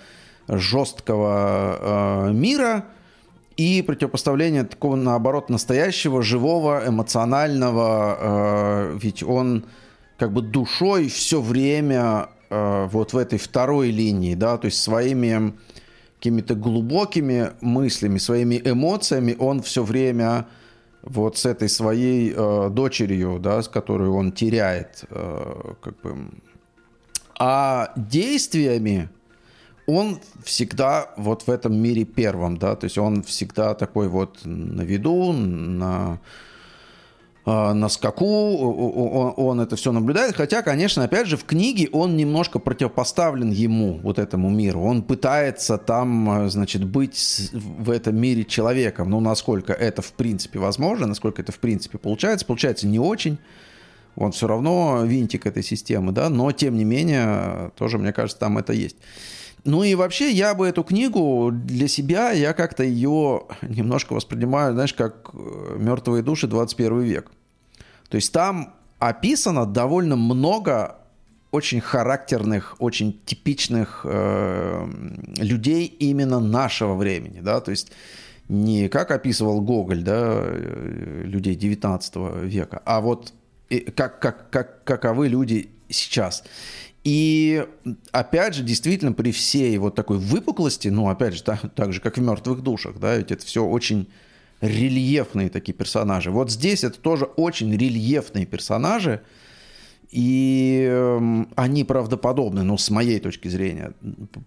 жесткого 0.48 2.28
э, 2.28 2.34
мира– 2.34 2.86
и 3.58 3.82
противопоставление 3.82 4.64
такого, 4.64 4.96
наоборот, 4.96 5.50
настоящего, 5.50 6.22
живого, 6.22 6.84
эмоционального, 6.86 8.18
э, 8.20 8.98
ведь 9.02 9.24
он 9.24 9.66
как 10.18 10.34
бы 10.34 10.42
душой 10.42 11.08
все 11.10 11.42
время 11.42 12.30
э, 12.50 12.88
вот 12.92 13.14
в 13.14 13.18
этой 13.18 13.40
второй 13.40 13.92
линии, 13.92 14.36
да, 14.36 14.58
то 14.58 14.66
есть 14.66 14.82
своими 14.82 15.54
какими-то 16.18 16.56
глубокими 16.56 17.52
мыслями, 17.62 18.18
своими 18.18 18.62
эмоциями 18.64 19.36
он 19.38 19.62
все 19.62 19.84
время 19.84 20.48
вот 21.04 21.38
с 21.38 21.46
этой 21.46 21.70
своей 21.70 22.34
э, 22.36 22.70
дочерью, 22.72 23.40
да, 23.40 23.62
с 23.62 23.68
которой 23.68 24.10
он 24.10 24.32
теряет, 24.32 25.04
э, 25.10 25.74
как 25.82 26.02
бы, 26.02 26.16
а 27.38 27.92
действиями 27.96 29.10
он 29.88 30.20
всегда 30.44 31.13
вот 31.18 31.48
в 31.48 31.50
этом 31.50 31.75
мире 31.75 32.06
первым, 32.06 32.58
да, 32.58 32.75
то 32.75 32.86
есть 32.86 32.98
он 32.98 33.24
всегда 33.24 33.74
такой 33.75 34.08
вот 34.08 34.39
на 34.44 34.82
виду, 34.82 35.32
на 35.32 36.20
а, 37.48 37.75
на 37.75 37.89
скаку, 37.89 38.58
он, 38.58 39.34
он 39.38 39.62
это 39.62 39.75
все 39.75 39.92
наблюдает, 39.92 40.36
хотя, 40.36 40.63
конечно, 40.63 41.04
опять 41.04 41.27
же, 41.27 41.38
в 41.38 41.44
книге 41.44 41.89
он 41.92 42.18
немножко 42.18 42.58
противопоставлен 42.58 43.51
ему, 43.51 44.00
вот 44.01 44.18
этому 44.18 44.50
миру. 44.50 44.82
Он 44.82 45.04
пытается 45.04 45.77
там, 45.77 46.50
значит, 46.50 46.84
быть 46.84 47.51
в 47.54 47.92
этом 47.92 48.18
мире 48.20 48.46
человеком, 48.46 49.12
но 49.12 49.20
насколько 49.20 49.74
это 49.74 50.01
в 50.01 50.13
принципе 50.13 50.58
возможно, 50.58 51.06
насколько 51.06 51.39
это 51.44 51.51
в 51.51 51.60
принципе 51.60 52.00
получается, 52.00 52.48
получается 52.48 52.88
не 52.88 53.00
очень. 53.00 53.38
Он 54.15 54.32
все 54.32 54.48
равно 54.48 55.04
винтик 55.04 55.46
этой 55.46 55.62
системы, 55.62 56.13
да, 56.13 56.30
но 56.30 56.51
тем 56.51 56.75
не 56.77 56.86
менее, 56.86 57.72
тоже, 57.77 58.00
мне 58.00 58.12
кажется, 58.12 58.39
там 58.39 58.58
это 58.58 58.74
есть. 58.74 58.96
Ну 59.66 59.82
и 59.84 59.96
вообще 59.96 60.32
я 60.32 60.54
бы 60.54 60.68
эту 60.68 60.84
книгу 60.84 61.50
для 61.52 61.88
себя, 61.88 62.32
я 62.32 62.54
как-то 62.54 62.84
ее 62.84 63.44
немножко 63.64 64.14
воспринимаю, 64.14 64.74
знаешь, 64.74 64.94
как 64.94 65.32
э, 65.34 65.78
«Мертвые 65.80 66.22
души. 66.22 66.48
21 66.48 67.02
век». 67.02 67.32
То 68.10 68.16
есть 68.16 68.32
там 68.32 68.76
описано 69.00 69.66
довольно 69.66 70.16
много 70.16 70.98
очень 71.52 71.82
характерных, 71.82 72.76
очень 72.80 73.20
типичных 73.26 74.02
э, 74.04 74.88
людей 75.38 75.86
именно 75.86 76.40
нашего 76.40 76.94
времени, 76.96 77.40
да, 77.40 77.60
то 77.60 77.72
есть 77.72 77.92
не 78.50 78.90
как 78.90 79.10
описывал 79.10 79.62
Гоголь, 79.62 80.04
да, 80.04 80.42
э, 80.44 81.24
людей 81.26 81.56
19 81.56 82.16
века, 82.44 82.82
а 82.86 83.02
вот 83.02 83.34
как, 83.96 84.20
как, 84.20 84.50
как, 84.52 84.84
каковы 84.84 85.28
люди 85.28 85.70
сейчас. 85.90 86.44
И 87.06 87.64
опять 88.12 88.56
же, 88.56 88.64
действительно, 88.64 89.14
при 89.14 89.32
всей 89.32 89.78
вот 89.78 89.94
такой 89.94 90.18
выпуклости, 90.18 90.88
ну, 90.88 91.08
опять 91.08 91.36
же, 91.36 91.44
так, 91.44 91.62
так 91.76 91.94
же, 91.94 92.02
как 92.02 92.18
в 92.18 92.22
мертвых 92.22 92.62
душах, 92.62 92.98
да, 93.00 93.16
ведь 93.16 93.32
это 93.32 93.46
все 93.46 93.64
очень 93.64 94.08
рельефные 94.60 95.50
такие 95.50 95.74
персонажи. 95.74 96.32
Вот 96.32 96.50
здесь 96.50 96.84
это 96.84 97.00
тоже 97.00 97.26
очень 97.26 97.72
рельефные 97.78 98.48
персонажи, 98.48 99.22
и 100.16 100.88
эм, 100.90 101.50
они 101.58 101.84
правдоподобны, 101.84 102.64
но 102.64 102.78
с 102.78 102.90
моей 102.90 103.20
точки 103.20 103.50
зрения, 103.50 103.92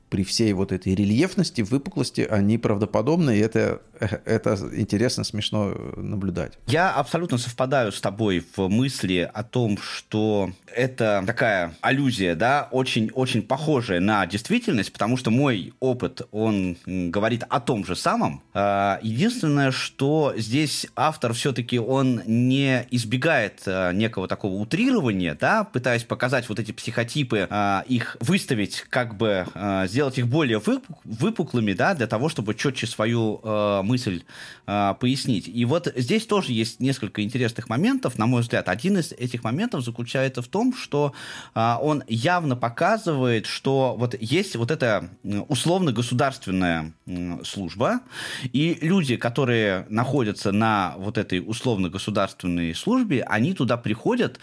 при 0.09 0.25
всей 0.25 0.55
вот 0.55 0.73
этой 0.73 0.95
рельефности, 0.95 1.61
выпуклости, 1.61 2.23
они 2.23 2.57
правдоподобны, 2.57 3.37
и 3.37 3.41
это, 3.41 3.83
это 4.25 4.57
интересно, 4.73 5.25
смешно 5.25 5.75
наблюдать. 5.97 6.59
Я 6.69 6.91
абсолютно 6.95 7.37
совпадаю 7.37 7.93
с 7.93 8.01
тобой 8.01 8.43
в 8.57 8.69
мысли 8.69 9.31
о 9.31 9.43
том, 9.43 9.77
что 9.77 10.53
это 10.75 11.23
такая 11.27 11.75
аллюзия, 11.83 12.35
да, 12.35 12.69
очень-очень 12.71 13.43
похожая 13.43 14.01
на 14.01 14.25
действительность, 14.25 14.91
потому 14.91 15.19
что 15.19 15.31
мой 15.31 15.75
опыт, 15.81 16.23
он 16.31 16.79
говорит 16.87 17.45
о 17.47 17.61
том 17.61 17.85
же 17.85 17.95
самом. 17.95 18.43
А, 18.55 19.01
единственное, 19.03 19.71
что 19.71 20.33
здесь 20.35 20.87
автор 20.97 21.35
все-таки 21.35 21.79
он 21.79 22.23
не 22.25 22.87
избегает 22.91 23.65
а, 23.67 23.93
некого 23.93 24.29
такого 24.29 24.55
утрирования, 24.55 25.37
да, 25.39 25.58
да, 25.59 25.65
пытаясь 25.65 26.05
показать 26.05 26.49
вот 26.49 26.59
эти 26.59 26.73
психотипы, 26.73 27.49
э, 27.50 27.83
их 27.88 28.17
выставить, 28.21 28.85
как 28.91 29.17
бы 29.17 29.47
э, 29.55 29.87
сделать 29.88 30.19
их 30.19 30.29
более 30.29 30.61
выпуклыми, 31.05 31.73
да, 31.73 31.95
для 31.95 32.07
того, 32.07 32.29
чтобы 32.29 32.55
четче 32.55 32.87
свою 32.87 33.41
э, 33.43 33.83
мысль 33.83 34.23
пояснить. 34.67 35.49
И 35.49 35.65
вот 35.65 35.93
здесь 35.97 36.27
тоже 36.27 36.53
есть 36.53 36.81
несколько 36.81 37.23
интересных 37.23 37.69
моментов, 37.71 38.19
на 38.19 38.27
мой 38.27 38.43
взгляд. 38.43 38.69
Один 38.69 38.99
из 38.99 39.12
этих 39.12 39.43
моментов 39.43 39.83
заключается 39.83 40.43
в 40.43 40.49
том, 40.49 40.75
что 40.75 41.15
он 41.55 42.05
явно 42.07 42.55
показывает, 42.55 43.47
что 43.47 43.97
вот 43.99 44.15
есть 44.21 44.57
вот 44.57 44.71
эта 44.71 45.09
условно-государственная 45.49 46.93
служба, 47.45 48.00
и 48.53 48.77
люди, 48.83 49.17
которые 49.17 49.87
находятся 49.88 50.53
на 50.53 50.95
вот 50.99 51.17
этой 51.17 51.41
условно-государственной 51.41 52.75
службе, 52.75 53.23
они 53.23 53.55
туда 53.55 53.79
приходят 53.79 54.38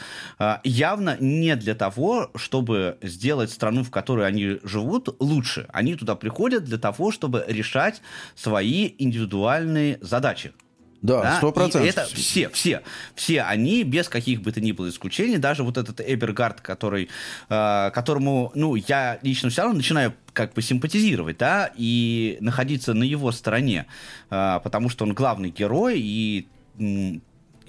явно 0.64 0.95
не 1.02 1.56
для 1.56 1.76
того, 1.76 2.32
чтобы 2.36 2.98
сделать 3.02 3.52
страну, 3.52 3.84
в 3.84 3.92
которой 3.92 4.28
они 4.28 4.60
живут, 4.64 5.16
лучше. 5.20 5.68
Они 5.74 5.96
туда 5.96 6.16
приходят 6.16 6.64
для 6.64 6.78
того, 6.78 7.12
чтобы 7.12 7.44
решать 7.48 8.02
свои 8.36 8.94
индивидуальные 8.98 10.00
задачи. 10.02 10.54
Да, 11.02 11.38
сто 11.38 11.52
процентов. 11.52 11.88
Это 11.88 12.06
все, 12.06 12.50
все, 12.50 12.82
все 13.14 13.44
они, 13.44 13.84
без 13.84 14.10
каких 14.10 14.42
бы 14.42 14.52
то 14.52 14.60
ни 14.60 14.72
было 14.72 14.90
исключений, 14.90 15.38
даже 15.38 15.64
вот 15.64 15.78
этот 15.78 16.02
Эбергард, 16.02 16.62
который, 16.62 17.10
э, 17.50 17.92
которому, 17.94 18.52
ну, 18.56 18.74
я 18.76 19.20
лично 19.22 19.50
все 19.50 19.62
равно 19.62 19.78
начинаю 19.78 20.16
как 20.34 20.54
бы 20.54 20.64
симпатизировать, 20.64 21.38
да, 21.38 21.72
и 21.76 22.38
находиться 22.40 22.96
на 22.96 23.04
его 23.04 23.32
стороне, 23.32 23.86
э, 24.32 24.60
потому 24.64 24.90
что 24.90 25.06
он 25.06 25.14
главный 25.14 25.52
герой, 25.52 26.00
и 26.00 26.48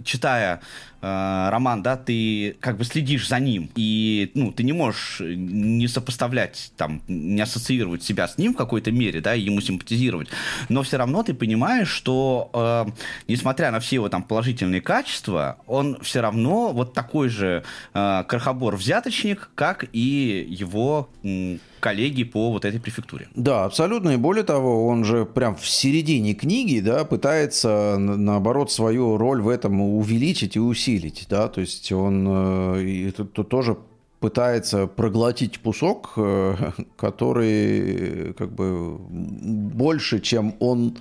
читая 0.05 0.61
э, 1.01 1.49
роман, 1.51 1.83
да, 1.83 1.97
ты 1.97 2.57
как 2.61 2.77
бы 2.77 2.85
следишь 2.85 3.29
за 3.29 3.39
ним, 3.39 3.71
и, 3.75 4.31
ну, 4.35 4.53
ты 4.53 4.63
не 4.63 4.73
можешь 4.73 5.21
не 5.21 5.89
сопоставлять, 5.89 6.73
там, 6.77 7.03
не 7.09 7.41
ассоциировать 7.41 8.03
себя 8.03 8.29
с 8.29 8.39
ним 8.39 8.55
в 8.55 8.57
какой-то 8.57 8.93
мере, 8.93 9.21
да, 9.21 9.35
и 9.35 9.43
ему 9.43 9.61
симпатизировать, 9.61 10.29
но 10.69 10.83
все 10.83 10.97
равно 10.97 11.23
ты 11.23 11.35
понимаешь, 11.35 11.89
что, 11.89 12.51
э, 12.53 12.91
несмотря 13.29 13.71
на 13.71 13.81
все 13.81 13.97
его 13.97 14.09
там 14.09 14.23
положительные 14.23 14.81
качества, 14.81 15.59
он 15.67 15.99
все 16.03 16.21
равно 16.21 16.73
вот 16.73 16.93
такой 16.93 17.29
же 17.29 17.65
э, 17.95 18.25
крохобор-взяточник, 18.27 19.51
как 19.55 19.85
и 19.93 20.47
его... 20.49 21.09
Э, 21.23 21.59
коллеги 21.87 22.25
по 22.25 22.51
вот 22.51 22.65
этой 22.65 22.81
префектуре. 22.81 23.29
Да, 23.37 23.65
абсолютно. 23.65 24.11
И 24.11 24.17
более 24.17 24.43
того, 24.43 24.89
он 24.89 25.05
же 25.05 25.25
прям 25.25 25.55
в 25.55 25.69
середине 25.69 26.35
книги 26.35 26.81
да, 26.81 27.05
пытается, 27.05 27.97
наоборот, 27.99 28.73
свою 28.73 29.17
роль 29.17 29.41
в 29.41 29.49
этом 29.49 29.81
увеличить 29.81 30.57
и 30.57 30.59
усилить. 30.59 30.86
Да? 31.29 31.49
То 31.49 31.61
есть 31.61 31.91
он 31.93 32.27
э, 32.29 33.13
тут, 33.17 33.33
тут 33.33 33.49
тоже 33.49 33.77
пытается 34.21 34.87
проглотить 34.87 35.59
кусок, 35.59 36.13
э, 36.17 36.55
который 36.97 38.33
как 38.35 38.53
бы 38.53 38.97
больше, 38.99 40.21
чем 40.21 40.55
он 40.61 40.99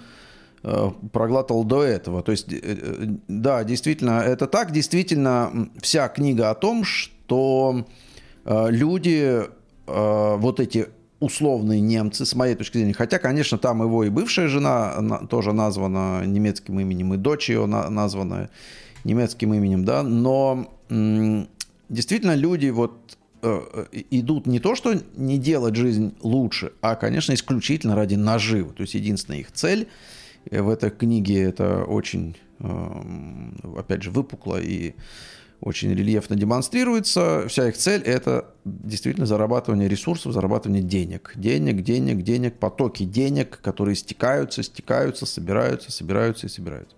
э, 0.64 0.92
проглатывал 1.12 1.64
до 1.64 1.84
этого. 1.84 2.24
То 2.24 2.32
есть, 2.32 2.48
да, 3.28 3.64
действительно, 3.64 4.22
это 4.22 4.48
так. 4.48 4.72
Действительно, 4.72 5.70
вся 5.82 6.08
книга 6.08 6.50
о 6.50 6.56
том, 6.56 6.84
что 6.84 7.86
люди 8.46 9.42
вот 9.88 10.60
эти 10.60 10.90
условные 11.20 11.82
немцы, 11.82 12.26
с 12.26 12.36
моей 12.36 12.56
точки 12.56 12.78
зрения. 12.78 12.94
Хотя, 12.94 13.20
конечно, 13.20 13.58
там 13.58 13.82
его 13.82 14.04
и 14.04 14.10
бывшая 14.10 14.48
жена 14.48 15.00
на, 15.02 15.26
тоже 15.26 15.54
названа 15.54 16.24
немецким 16.26 16.80
именем, 16.80 17.14
и 17.14 17.18
дочь 17.18 17.50
ее 17.50 17.66
на, 17.66 17.90
названа 17.90 18.50
немецким 19.06 19.54
именем, 19.54 19.86
да, 19.86 20.04
но 20.04 20.68
действительно 21.90 22.36
люди 22.36 22.68
вот 22.70 23.18
э, 23.42 23.86
идут 24.12 24.48
не 24.48 24.60
то, 24.60 24.76
что 24.76 25.00
не 25.16 25.38
делать 25.38 25.76
жизнь 25.76 26.16
лучше, 26.22 26.74
а, 26.82 26.96
конечно, 26.96 27.34
исключительно 27.34 27.96
ради 27.96 28.16
наживы. 28.16 28.74
То 28.74 28.82
есть 28.82 28.96
единственная 28.96 29.40
их 29.40 29.52
цель 29.52 29.88
в 30.52 30.70
этой 30.70 30.92
книге 30.92 31.44
это 31.44 31.86
очень, 31.86 32.36
э, 32.60 33.78
опять 33.78 34.04
же, 34.04 34.12
выпукло 34.12 34.60
и 34.60 34.94
очень 35.62 35.94
рельефно 35.94 36.36
демонстрируется. 36.36 37.46
Вся 37.48 37.70
их 37.70 37.78
цель– 37.78 38.02
это 38.06 38.54
действительно 38.66 39.26
зарабатывание 39.26 39.88
ресурсов, 39.88 40.34
зарабатывание 40.34 40.84
денег. 40.84 41.32
Денег, 41.36 41.82
денег, 41.82 42.22
денег, 42.24 42.60
потоки 42.60 43.04
денег, 43.04 43.60
которые 43.62 43.96
стекаются, 43.96 44.64
стекаются, 44.64 45.26
собираются, 45.26 45.92
собираются 45.92 46.48
и 46.48 46.50
собираются. 46.50 46.96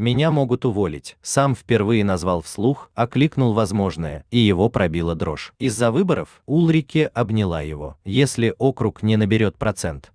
Меня 0.00 0.30
могут 0.30 0.64
уволить. 0.64 1.18
Сам 1.20 1.54
впервые 1.54 2.04
назвал 2.04 2.40
вслух, 2.40 2.90
окликнул 2.94 3.52
возможное, 3.52 4.24
и 4.30 4.38
его 4.38 4.70
пробила 4.70 5.14
дрожь. 5.14 5.52
Из-за 5.58 5.90
выборов 5.90 6.40
Улрике 6.46 7.08
обняла 7.08 7.60
его. 7.60 7.98
Если 8.06 8.54
округ 8.56 9.02
не 9.02 9.18
наберет 9.18 9.58
процент, 9.58 10.10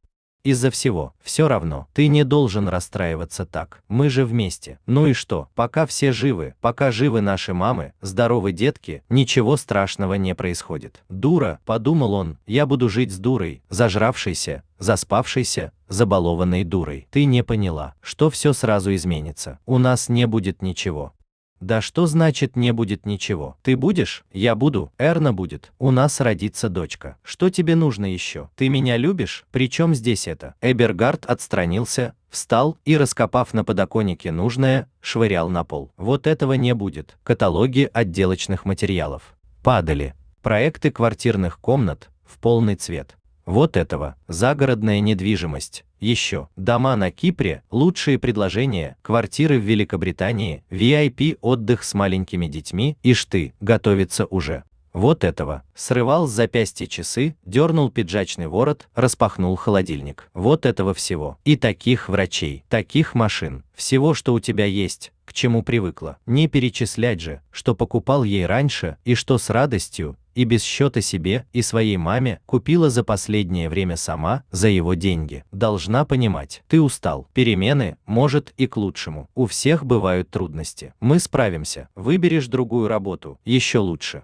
из-за 0.46 0.70
всего. 0.70 1.14
Все 1.24 1.48
равно, 1.48 1.88
ты 1.94 2.08
не 2.08 2.24
должен 2.24 2.70
расстраиваться 2.70 3.46
так. 3.46 3.84
Мы 3.90 4.10
же 4.10 4.26
вместе. 4.26 4.80
Ну 4.86 5.08
и 5.08 5.14
что? 5.14 5.50
Пока 5.56 5.88
все 5.88 6.12
живы, 6.12 6.54
пока 6.62 6.92
живы 6.92 7.22
наши 7.22 7.54
мамы, 7.54 7.94
здоровы 8.02 8.52
детки, 8.52 9.04
ничего 9.10 9.58
страшного 9.58 10.14
не 10.14 10.36
происходит. 10.36 11.04
Дура, 11.10 11.60
подумал 11.66 12.14
он, 12.14 12.38
я 12.46 12.68
буду 12.68 12.90
жить 12.90 13.12
с 13.12 13.18
дурой, 13.18 13.64
зажравшейся, 13.70 14.64
заспавшейся, 14.78 15.72
забалованной 15.88 16.64
дурой. 16.64 17.08
Ты 17.10 17.26
не 17.26 17.44
поняла, 17.44 17.96
что 18.02 18.30
все 18.30 18.54
сразу 18.54 18.94
изменится. 18.94 19.58
У 19.66 19.80
нас 19.80 20.10
не 20.10 20.28
будет 20.28 20.62
ничего. 20.62 21.14
Да 21.62 21.82
что 21.82 22.06
значит 22.06 22.56
не 22.56 22.72
будет 22.72 23.06
ничего? 23.06 23.58
Ты 23.64 23.78
будешь? 23.78 24.26
Я 24.34 24.56
буду. 24.56 24.92
Эрна 24.98 25.34
будет. 25.34 25.72
У 25.80 25.92
нас 25.92 26.20
родится 26.20 26.70
дочка. 26.70 27.18
Что 27.24 27.50
тебе 27.50 27.76
нужно 27.76 28.12
еще? 28.12 28.50
Ты 28.56 28.68
меня 28.70 28.98
любишь? 28.98 29.46
Причем 29.52 29.96
здесь 29.96 30.28
это? 30.28 30.56
Эбергард 30.62 31.26
отстранился, 31.26 32.14
встал 32.30 32.78
и, 32.84 32.98
раскопав 32.98 33.54
на 33.54 33.64
подоконнике 33.64 34.32
нужное, 34.32 34.90
швырял 35.00 35.50
на 35.50 35.64
пол. 35.64 35.92
Вот 35.96 36.28
этого 36.28 36.54
не 36.54 36.74
будет. 36.74 37.18
Каталоги 37.24 37.90
отделочных 37.94 38.66
материалов. 38.66 39.36
Падали. 39.64 40.14
Проекты 40.42 40.92
квартирных 40.92 41.60
комнат 41.60 42.10
в 42.26 42.38
полный 42.40 42.76
цвет. 42.76 43.16
Вот 43.46 43.78
этого. 43.78 44.16
Загородная 44.28 45.00
недвижимость. 45.00 45.86
Еще. 46.06 46.50
Дома 46.56 46.96
на 46.96 47.10
Кипре, 47.10 47.64
лучшие 47.72 48.20
предложения, 48.20 48.96
квартиры 49.02 49.58
в 49.58 49.64
Великобритании, 49.64 50.64
VIP 50.70 51.40
отдых 51.42 51.84
с 51.84 51.96
маленькими 51.96 52.46
детьми, 52.46 52.96
и 53.02 53.16
шты, 53.16 53.56
готовится 53.60 54.26
уже. 54.26 54.66
Вот 54.94 55.24
этого. 55.24 55.64
Срывал 55.74 56.28
с 56.28 56.32
запястья 56.32 56.86
часы, 56.86 57.36
дернул 57.44 57.90
пиджачный 57.90 58.46
ворот, 58.48 58.88
распахнул 58.94 59.56
холодильник. 59.56 60.30
Вот 60.36 60.68
этого 60.68 60.94
всего. 60.94 61.40
И 61.44 61.58
таких 61.58 62.08
врачей, 62.08 62.64
таких 62.70 63.16
машин, 63.16 63.64
всего, 63.74 64.14
что 64.14 64.36
у 64.36 64.40
тебя 64.40 64.66
есть, 64.66 65.12
чему 65.36 65.62
привыкла. 65.62 66.18
Не 66.26 66.48
перечислять 66.48 67.22
же, 67.22 67.42
что 67.52 67.76
покупал 67.76 68.24
ей 68.24 68.46
раньше 68.48 68.98
и 69.06 69.14
что 69.14 69.38
с 69.38 69.52
радостью 69.52 70.18
и 70.36 70.44
без 70.44 70.64
счета 70.64 71.02
себе 71.02 71.46
и 71.54 71.62
своей 71.62 71.98
маме 71.98 72.40
купила 72.46 72.90
за 72.90 73.04
последнее 73.04 73.70
время 73.70 73.96
сама 73.96 74.44
за 74.52 74.68
его 74.68 74.94
деньги. 74.94 75.44
Должна 75.52 76.06
понимать, 76.06 76.64
ты 76.68 76.82
устал. 76.82 77.28
Перемены, 77.34 77.98
может, 78.06 78.54
и 78.58 78.68
к 78.68 78.78
лучшему. 78.78 79.30
У 79.34 79.46
всех 79.46 79.86
бывают 79.86 80.30
трудности. 80.30 80.94
Мы 81.00 81.20
справимся. 81.20 81.90
Выберешь 81.96 82.48
другую 82.48 82.88
работу, 82.88 83.40
еще 83.46 83.80
лучше. 83.80 84.24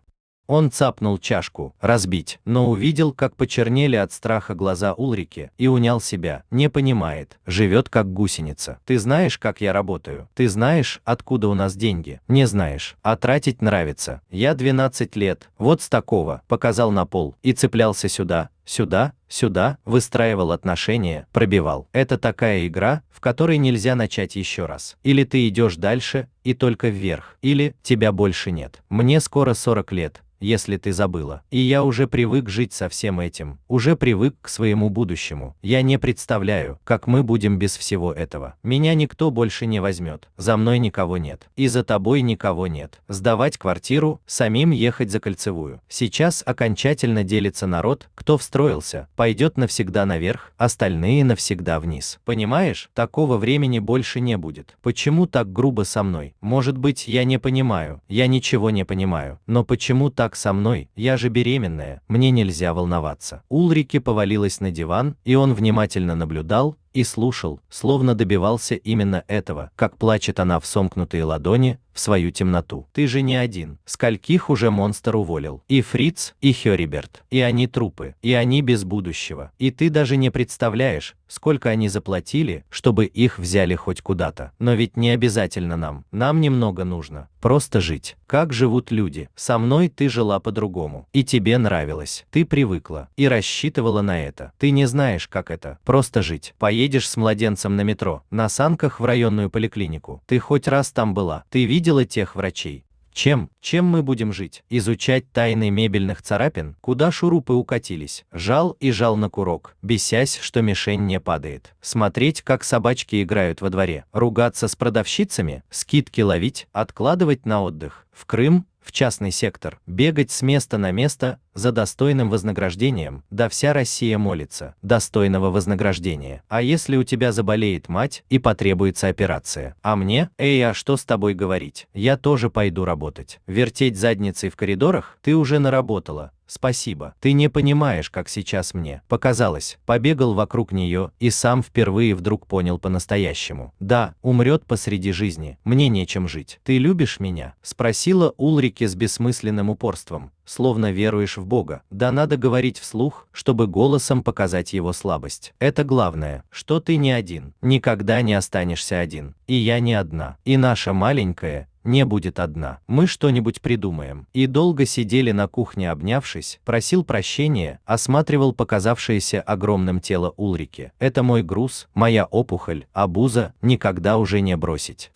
Он 0.54 0.70
цапнул 0.70 1.18
чашку, 1.18 1.74
разбить, 1.80 2.42
но 2.44 2.70
увидел, 2.70 3.14
как 3.14 3.38
почернели 3.38 3.96
от 3.96 4.12
страха 4.12 4.54
глаза 4.54 4.94
Улрики, 4.94 5.50
и 5.58 5.68
унял 5.68 6.02
себя, 6.02 6.44
не 6.52 6.70
понимает, 6.70 7.40
живет 7.46 7.88
как 7.88 8.12
гусеница. 8.12 8.78
Ты 8.84 9.00
знаешь, 9.00 9.38
как 9.38 9.62
я 9.62 9.72
работаю? 9.72 10.28
Ты 10.34 10.50
знаешь, 10.50 11.00
откуда 11.06 11.48
у 11.48 11.54
нас 11.54 11.78
деньги? 11.78 12.20
Не 12.28 12.46
знаешь, 12.48 12.98
а 13.02 13.16
тратить 13.16 13.62
нравится. 13.62 14.20
Я 14.30 14.54
12 14.54 15.16
лет, 15.16 15.50
вот 15.58 15.82
с 15.82 15.88
такого, 15.88 16.42
показал 16.50 16.92
на 16.92 17.06
пол, 17.06 17.38
и 17.44 17.54
цеплялся 17.54 18.10
сюда, 18.10 18.50
сюда, 18.72 19.14
сюда, 19.28 19.78
выстраивал 19.86 20.52
отношения, 20.52 21.28
пробивал. 21.34 21.88
Это 21.92 22.18
такая 22.18 22.66
игра, 22.68 23.04
в 23.10 23.20
которой 23.20 23.58
нельзя 23.58 23.96
начать 23.96 24.36
еще 24.36 24.66
раз. 24.66 24.98
Или 25.04 25.24
ты 25.26 25.48
идешь 25.48 25.76
дальше, 25.76 26.28
и 26.44 26.54
только 26.54 26.88
вверх, 26.88 27.38
или 27.42 27.76
тебя 27.84 28.12
больше 28.12 28.52
нет. 28.52 28.82
Мне 28.90 29.20
скоро 29.20 29.54
40 29.54 29.92
лет, 29.92 30.22
если 30.42 30.76
ты 30.78 30.92
забыла. 30.92 31.44
И 31.52 31.60
я 31.60 31.84
уже 31.84 32.08
привык 32.08 32.50
жить 32.50 32.74
со 32.74 32.90
всем 32.90 33.20
этим, 33.20 33.60
уже 33.68 33.96
привык 33.96 34.36
к 34.42 34.50
своему 34.50 34.90
будущему. 34.90 35.56
Я 35.62 35.82
не 35.84 35.98
представляю, 35.98 36.80
как 36.84 37.08
мы 37.08 37.24
будем 37.24 37.58
без 37.58 37.78
всего 37.78 38.12
этого. 38.12 38.56
Меня 38.64 38.94
никто 38.96 39.32
больше 39.32 39.68
не 39.68 39.80
возьмет, 39.80 40.28
за 40.36 40.58
мной 40.58 40.80
никого 40.80 41.18
нет, 41.18 41.48
и 41.56 41.68
за 41.68 41.84
тобой 41.84 42.22
никого 42.22 42.68
нет. 42.68 43.00
Сдавать 43.08 43.58
квартиру, 43.58 44.20
самим 44.26 44.72
ехать 44.72 45.12
за 45.12 45.20
кольцевую. 45.20 45.80
Сейчас 45.88 46.44
окончательно 46.46 47.24
делится 47.24 47.68
народ, 47.68 48.10
кто 48.16 48.38
в 48.38 48.44
строй 48.44 48.61
перестроился, 48.62 49.08
пойдет 49.16 49.58
навсегда 49.58 50.06
наверх, 50.06 50.54
остальные 50.58 51.26
навсегда 51.26 51.80
вниз. 51.80 52.20
Понимаешь, 52.26 52.90
такого 52.94 53.38
времени 53.38 53.80
больше 53.80 54.20
не 54.20 54.38
будет. 54.38 54.78
Почему 54.82 55.26
так 55.26 55.52
грубо 55.52 55.84
со 55.84 56.04
мной? 56.04 56.36
Может 56.42 56.78
быть, 56.78 57.08
я 57.08 57.24
не 57.24 57.38
понимаю, 57.38 58.02
я 58.08 58.28
ничего 58.28 58.70
не 58.70 58.86
понимаю. 58.86 59.40
Но 59.48 59.64
почему 59.64 60.10
так 60.10 60.36
со 60.36 60.54
мной? 60.54 60.90
Я 60.96 61.18
же 61.18 61.30
беременная, 61.30 62.02
мне 62.08 62.32
нельзя 62.32 62.74
волноваться. 62.74 63.44
Улрике 63.50 64.00
повалилась 64.00 64.60
на 64.60 64.72
диван, 64.72 65.16
и 65.24 65.36
он 65.36 65.54
внимательно 65.54 66.16
наблюдал, 66.16 66.76
и 66.94 67.04
слушал, 67.04 67.60
словно 67.70 68.16
добивался 68.16 68.76
именно 68.76 69.24
этого, 69.28 69.72
как 69.76 69.98
плачет 69.98 70.40
она 70.40 70.60
в 70.60 70.66
сомкнутые 70.66 71.24
ладони, 71.24 71.80
в 71.94 72.00
свою 72.00 72.32
темноту. 72.32 72.88
Ты 72.94 73.08
же 73.08 73.22
не 73.22 73.36
один. 73.36 73.78
Скольких 73.86 74.50
уже 74.50 74.72
монстр 74.72 75.16
уволил? 75.16 75.64
И 75.68 75.82
Фриц, 75.82 76.36
и 76.42 76.54
Хёриберт. 76.54 77.24
И 77.30 77.42
они 77.42 77.68
трупы. 77.68 78.16
И 78.22 78.34
они 78.34 78.62
без 78.62 78.84
будущего. 78.84 79.52
И 79.60 79.72
ты 79.72 79.90
даже 79.90 80.18
не 80.18 80.30
представляешь, 80.30 81.16
сколько 81.32 81.70
они 81.70 81.88
заплатили, 81.88 82.66
чтобы 82.70 83.06
их 83.06 83.40
взяли 83.40 83.74
хоть 83.76 84.02
куда-то. 84.02 84.52
Но 84.60 84.74
ведь 84.74 84.98
не 84.98 85.12
обязательно 85.12 85.78
нам. 85.78 86.04
Нам 86.12 86.42
немного 86.42 86.84
нужно. 86.84 87.30
Просто 87.40 87.80
жить. 87.80 88.18
Как 88.28 88.52
живут 88.52 88.92
люди. 88.92 89.30
Со 89.36 89.58
мной 89.58 89.88
ты 89.88 90.10
жила 90.10 90.40
по-другому. 90.40 91.08
И 91.14 91.24
тебе 91.24 91.58
нравилось. 91.58 92.26
Ты 92.32 92.46
привыкла. 92.46 93.08
И 93.16 93.28
рассчитывала 93.28 94.02
на 94.02 94.22
это. 94.22 94.52
Ты 94.58 94.72
не 94.72 94.86
знаешь, 94.86 95.28
как 95.28 95.52
это. 95.52 95.80
Просто 95.86 96.22
жить. 96.22 96.54
Поедешь 96.60 97.10
с 97.10 97.16
младенцем 97.16 97.78
на 97.78 97.82
метро. 97.82 98.24
На 98.30 98.50
санках 98.50 99.00
в 99.00 99.06
районную 99.06 99.50
поликлинику. 99.50 100.22
Ты 100.28 100.38
хоть 100.40 100.68
раз 100.68 100.92
там 100.92 101.14
была. 101.14 101.46
Ты 101.50 101.64
видела 101.66 102.04
тех 102.04 102.36
врачей. 102.36 102.84
Чем? 103.14 103.50
Чем 103.60 103.86
мы 103.86 104.04
будем 104.04 104.32
жить? 104.32 104.64
Изучать 104.70 105.32
тайны 105.32 105.70
мебельных 105.70 106.22
царапин? 106.22 106.76
Куда 106.82 107.12
шурупы 107.12 107.54
укатились? 107.54 108.26
Жал 108.32 108.78
и 108.80 108.92
жал 108.92 109.18
на 109.18 109.30
курок, 109.30 109.76
бесясь, 109.82 110.38
что 110.42 110.62
мишень 110.62 111.06
не 111.06 111.20
падает. 111.20 111.74
Смотреть, 111.82 112.42
как 112.42 112.64
собачки 112.64 113.22
играют 113.22 113.62
во 113.62 113.70
дворе. 113.70 114.06
Ругаться 114.12 114.68
с 114.68 114.76
продавщицами? 114.76 115.64
Скидки 115.70 116.22
ловить? 116.22 116.68
Откладывать 116.72 117.46
на 117.46 117.62
отдых? 117.64 118.08
В 118.12 118.26
Крым? 118.26 118.66
В 118.82 118.92
частный 118.92 119.32
сектор, 119.32 119.80
бегать 119.86 120.32
с 120.32 120.42
места 120.42 120.78
на 120.78 120.92
место 120.92 121.40
за 121.54 121.72
достойным 121.72 122.30
вознаграждением, 122.30 123.24
да 123.30 123.50
вся 123.50 123.74
Россия 123.74 124.18
молится, 124.18 124.76
достойного 124.82 125.52
вознаграждения. 125.52 126.44
А 126.48 126.62
если 126.62 126.98
у 126.98 127.04
тебя 127.04 127.32
заболеет 127.32 127.90
мать 127.90 128.24
и 128.30 128.40
потребуется 128.40 129.08
операция? 129.08 129.76
А 129.82 129.96
мне? 129.96 130.30
Эй, 130.38 130.66
а 130.68 130.74
что 130.74 130.98
с 130.98 131.06
тобой 131.06 131.34
говорить? 131.34 131.88
Я 131.94 132.18
тоже 132.18 132.50
пойду 132.50 132.86
работать. 132.86 133.40
Вертеть 133.48 133.98
задницей 133.98 134.50
в 134.50 134.56
коридорах? 134.56 135.18
Ты 135.22 135.36
уже 135.36 135.60
наработала. 135.60 136.32
Спасибо. 136.54 137.16
Ты 137.22 137.32
не 137.32 137.50
понимаешь, 137.50 138.10
как 138.10 138.28
сейчас 138.28 138.74
мне. 138.74 139.04
Показалось. 139.08 139.80
Побегал 139.86 140.34
вокруг 140.34 140.74
нее 140.74 141.12
и 141.18 141.30
сам 141.30 141.64
впервые 141.64 142.14
вдруг 142.14 142.46
понял 142.46 142.78
по-настоящему. 142.78 143.74
Да, 143.80 144.16
умрет 144.22 144.66
посреди 144.66 145.14
жизни. 145.14 145.58
Мне 145.64 145.88
нечем 145.88 146.28
жить. 146.28 146.60
Ты 146.66 146.78
любишь 146.78 147.22
меня? 147.22 147.56
Спросила 147.62 148.34
Улрике 148.36 148.90
с 148.90 148.96
бессмысленным 148.96 149.70
упорством 149.70 150.34
словно 150.52 150.92
веруешь 150.92 151.38
в 151.38 151.46
Бога. 151.46 151.82
Да 151.90 152.12
надо 152.12 152.36
говорить 152.36 152.78
вслух, 152.78 153.28
чтобы 153.32 153.68
голосом 153.68 154.22
показать 154.22 154.74
его 154.74 154.92
слабость. 154.92 155.54
Это 155.60 155.86
главное, 155.86 156.44
что 156.50 156.82
ты 156.82 156.98
не 156.98 157.12
один, 157.12 157.54
никогда 157.62 158.22
не 158.22 158.34
останешься 158.34 159.00
один. 159.00 159.36
И 159.48 159.54
я 159.54 159.80
не 159.80 159.94
одна. 159.94 160.38
И 160.44 160.58
наша 160.58 160.92
маленькая, 160.92 161.70
не 161.84 162.06
будет 162.06 162.40
одна. 162.40 162.80
Мы 162.88 163.08
что-нибудь 163.08 163.62
придумаем. 163.62 164.28
И 164.34 164.48
долго 164.48 164.86
сидели 164.86 165.32
на 165.32 165.48
кухне 165.48 165.92
обнявшись, 165.92 166.60
просил 166.66 167.04
прощения, 167.04 167.80
осматривал 167.86 168.54
показавшееся 168.54 169.42
огромным 169.42 170.00
тело 170.00 170.34
Улрики. 170.38 170.92
Это 171.00 171.24
мой 171.24 171.44
груз, 171.44 171.88
моя 171.94 172.26
опухоль, 172.26 172.86
а 172.94 173.08
буза 173.08 173.54
никогда 173.62 174.18
уже 174.18 174.42
не 174.42 174.56
бросить. 174.58 175.12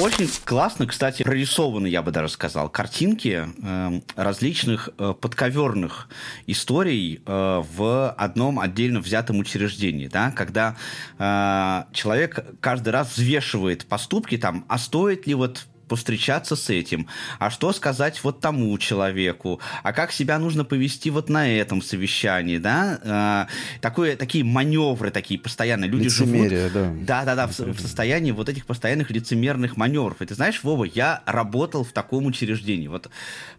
Очень 0.00 0.30
классно, 0.46 0.86
кстати, 0.86 1.22
прорисованы, 1.22 1.86
я 1.86 2.00
бы 2.00 2.10
даже 2.10 2.30
сказал, 2.30 2.70
картинки 2.70 3.46
э, 3.62 4.00
различных 4.16 4.88
э, 4.96 5.12
подковерных 5.20 6.08
историй 6.46 7.20
э, 7.26 7.62
в 7.70 8.10
одном 8.12 8.60
отдельно 8.60 9.00
взятом 9.00 9.40
учреждении, 9.40 10.06
да, 10.06 10.30
когда 10.30 10.76
э, 11.18 11.84
человек 11.92 12.46
каждый 12.60 12.88
раз 12.88 13.12
взвешивает 13.12 13.84
поступки, 13.84 14.38
там, 14.38 14.64
а 14.68 14.78
стоит 14.78 15.26
ли 15.26 15.34
вот 15.34 15.66
повстречаться 15.90 16.54
с 16.54 16.70
этим, 16.70 17.08
а 17.40 17.50
что 17.50 17.72
сказать 17.72 18.22
вот 18.22 18.40
тому 18.40 18.78
человеку, 18.78 19.58
а 19.82 19.92
как 19.92 20.12
себя 20.12 20.38
нужно 20.38 20.64
повести 20.64 21.10
вот 21.10 21.28
на 21.28 21.52
этом 21.52 21.82
совещании, 21.82 22.58
да, 22.58 23.00
а, 23.04 23.48
такое, 23.80 24.16
такие 24.16 24.44
маневры 24.44 25.10
такие 25.10 25.40
постоянные, 25.40 25.90
люди 25.90 26.04
Лицемерие, 26.04 26.68
живут, 26.68 27.04
да, 27.04 27.24
да, 27.24 27.34
да, 27.34 27.46
в, 27.48 27.58
в 27.58 27.80
состоянии 27.80 28.30
вот 28.30 28.48
этих 28.48 28.66
постоянных 28.66 29.10
лицемерных 29.10 29.76
маневров. 29.76 30.22
И 30.22 30.26
ты 30.26 30.36
знаешь, 30.36 30.62
Вова, 30.62 30.84
я 30.84 31.22
работал 31.26 31.82
в 31.82 31.92
таком 31.92 32.26
учреждении, 32.26 32.86
вот, 32.86 33.10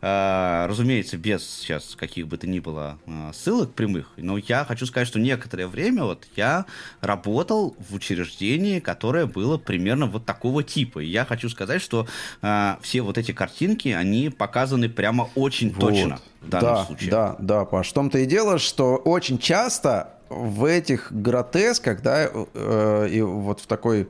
э, 0.02 0.66
разумеется, 0.70 1.18
без 1.18 1.44
сейчас 1.44 1.96
каких 2.00 2.30
бы 2.30 2.38
то 2.38 2.48
ни 2.48 2.60
было 2.60 2.98
э, 3.06 3.32
ссылок 3.34 3.74
прямых, 3.74 4.12
но 4.16 4.38
я 4.38 4.64
хочу 4.64 4.86
сказать, 4.86 5.10
что 5.10 5.20
некоторое 5.20 5.68
время 5.68 6.06
вот 6.06 6.26
я 6.38 6.66
работал 7.02 7.76
в 7.90 7.94
учреждении, 7.94 8.80
которое 8.80 9.26
было 9.26 9.58
примерно 9.58 10.06
вот 10.06 10.26
такого 10.26 10.64
типа. 10.64 11.00
И 11.00 11.08
я 11.08 11.26
хочу 11.26 11.50
сказать, 11.50 11.82
что 11.82 12.08
э, 12.42 12.76
все 12.82 13.02
вот 13.02 13.18
эти 13.18 13.32
картинки, 13.32 13.90
они 13.90 14.30
показаны 14.30 14.90
прямо 14.90 15.30
очень 15.36 15.72
вот. 15.72 15.80
точно 15.80 16.20
в 16.42 16.50
данном 16.50 16.76
да, 16.76 16.86
случае. 16.86 17.12
Да, 17.12 17.36
да, 17.40 17.66
Паш. 17.66 17.90
В 17.90 17.94
том-то 17.94 18.18
и 18.20 18.26
дело, 18.26 18.60
что 18.60 18.96
очень 18.96 19.38
часто 19.38 20.14
в 20.30 20.66
этих 20.66 21.12
гротесках, 21.12 22.02
да, 22.02 22.30
э, 22.32 23.08
и 23.12 23.22
вот 23.22 23.60
в 23.60 23.68
такой 23.68 24.08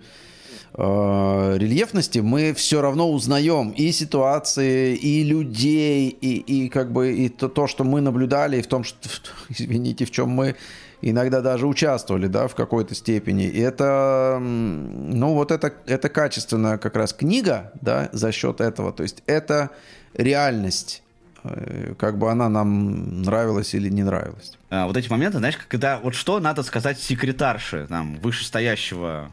э, 0.74 1.58
рельефности 1.58 2.20
мы 2.20 2.54
все 2.54 2.82
равно 2.82 3.12
узнаем 3.12 3.72
и 3.72 3.92
ситуации, 3.92 4.96
и 4.96 5.24
людей, 5.24 6.10
и, 6.10 6.38
и 6.38 6.70
как 6.70 6.92
бы 6.92 7.14
и 7.14 7.30
то, 7.30 7.50
то, 7.50 7.68
что 7.68 7.84
мы 7.84 8.02
наблюдали, 8.02 8.58
и 8.58 8.62
в 8.62 8.68
том, 8.68 8.84
что, 8.84 9.10
извините, 9.50 10.06
в 10.06 10.12
чем 10.12 10.30
мы 10.30 10.56
иногда 11.02 11.42
даже 11.42 11.68
участвовали, 11.68 12.28
да, 12.28 12.48
в 12.48 12.56
какой-то 12.56 12.96
степени. 12.96 13.46
И 13.46 13.60
это, 13.60 14.38
ну, 14.40 15.34
вот 15.34 15.52
это, 15.52 15.74
это 15.86 16.10
качественная 16.10 16.78
как 16.78 16.96
раз 16.96 17.14
книга, 17.14 17.72
да, 17.82 18.10
за 18.12 18.32
счет 18.32 18.62
этого. 18.62 18.92
То 18.94 19.04
есть 19.04 19.24
это 19.26 19.70
реальность 20.14 21.04
э, 21.44 21.94
как 21.98 22.18
бы 22.18 22.30
она 22.32 22.50
нам 22.50 23.22
нравилась 23.24 23.74
или 23.74 23.90
не 23.90 24.04
нравилась. 24.04 24.58
А, 24.70 24.88
вот 24.88 24.98
эти 24.98 25.10
моменты, 25.10 25.40
знаешь, 25.40 25.58
когда 25.68 26.00
вот 26.00 26.16
что 26.16 26.40
надо 26.40 26.64
сказать 26.64 27.00
секретарше, 27.00 27.88
там, 27.90 28.18
вышестоящего 28.18 29.32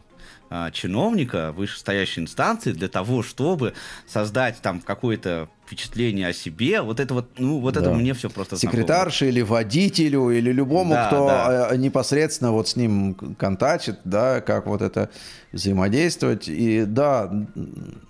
чиновника 0.73 1.51
вышестоящей 1.51 2.23
инстанции 2.23 2.71
для 2.71 2.87
того, 2.87 3.23
чтобы 3.23 3.73
создать 4.07 4.61
там 4.61 4.81
какое-то 4.81 5.49
впечатление 5.65 6.27
о 6.27 6.33
себе. 6.33 6.81
Вот 6.81 6.99
это 6.99 7.13
вот, 7.13 7.29
ну, 7.37 7.59
вот 7.59 7.75
да. 7.75 7.81
это 7.81 7.93
мне 7.93 8.15
все 8.15 8.29
просто 8.29 8.57
Секретарше 8.57 9.25
знакомо. 9.25 9.31
или 9.31 9.41
водителю, 9.41 10.29
или 10.31 10.51
любому, 10.51 10.95
да, 10.95 11.07
кто 11.07 11.27
да. 11.27 11.67
А, 11.67 11.77
непосредственно 11.77 12.51
вот 12.51 12.67
с 12.67 12.75
ним 12.75 13.13
контачит, 13.37 13.99
да, 14.03 14.41
как 14.41 14.65
вот 14.65 14.81
это 14.81 15.11
взаимодействовать. 15.51 16.47
И 16.47 16.85
да, 16.85 17.31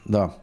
да. 0.06 0.36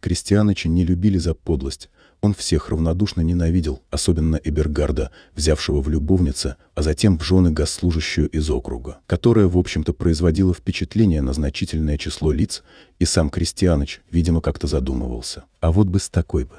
Крестьянычи 0.00 0.68
не 0.68 0.84
любили 0.84 1.18
за 1.18 1.34
подлость, 1.34 1.90
он 2.20 2.34
всех 2.34 2.68
равнодушно 2.68 3.20
ненавидел, 3.20 3.82
особенно 3.90 4.40
Эбергарда, 4.42 5.10
взявшего 5.34 5.80
в 5.80 5.88
любовнице, 5.88 6.56
а 6.74 6.82
затем 6.82 7.18
в 7.18 7.22
жены 7.22 7.50
госслужащую 7.50 8.28
из 8.28 8.50
округа, 8.50 8.98
которая, 9.06 9.46
в 9.46 9.56
общем-то, 9.56 9.92
производила 9.92 10.52
впечатление 10.52 11.22
на 11.22 11.32
значительное 11.32 11.98
число 11.98 12.32
лиц, 12.32 12.62
и 12.98 13.04
сам 13.04 13.30
Крестьяныч, 13.30 14.00
видимо, 14.10 14.40
как-то 14.40 14.66
задумывался. 14.66 15.44
А 15.60 15.70
вот 15.70 15.86
бы 15.86 16.00
с 16.00 16.08
такой 16.08 16.44
бы. 16.44 16.56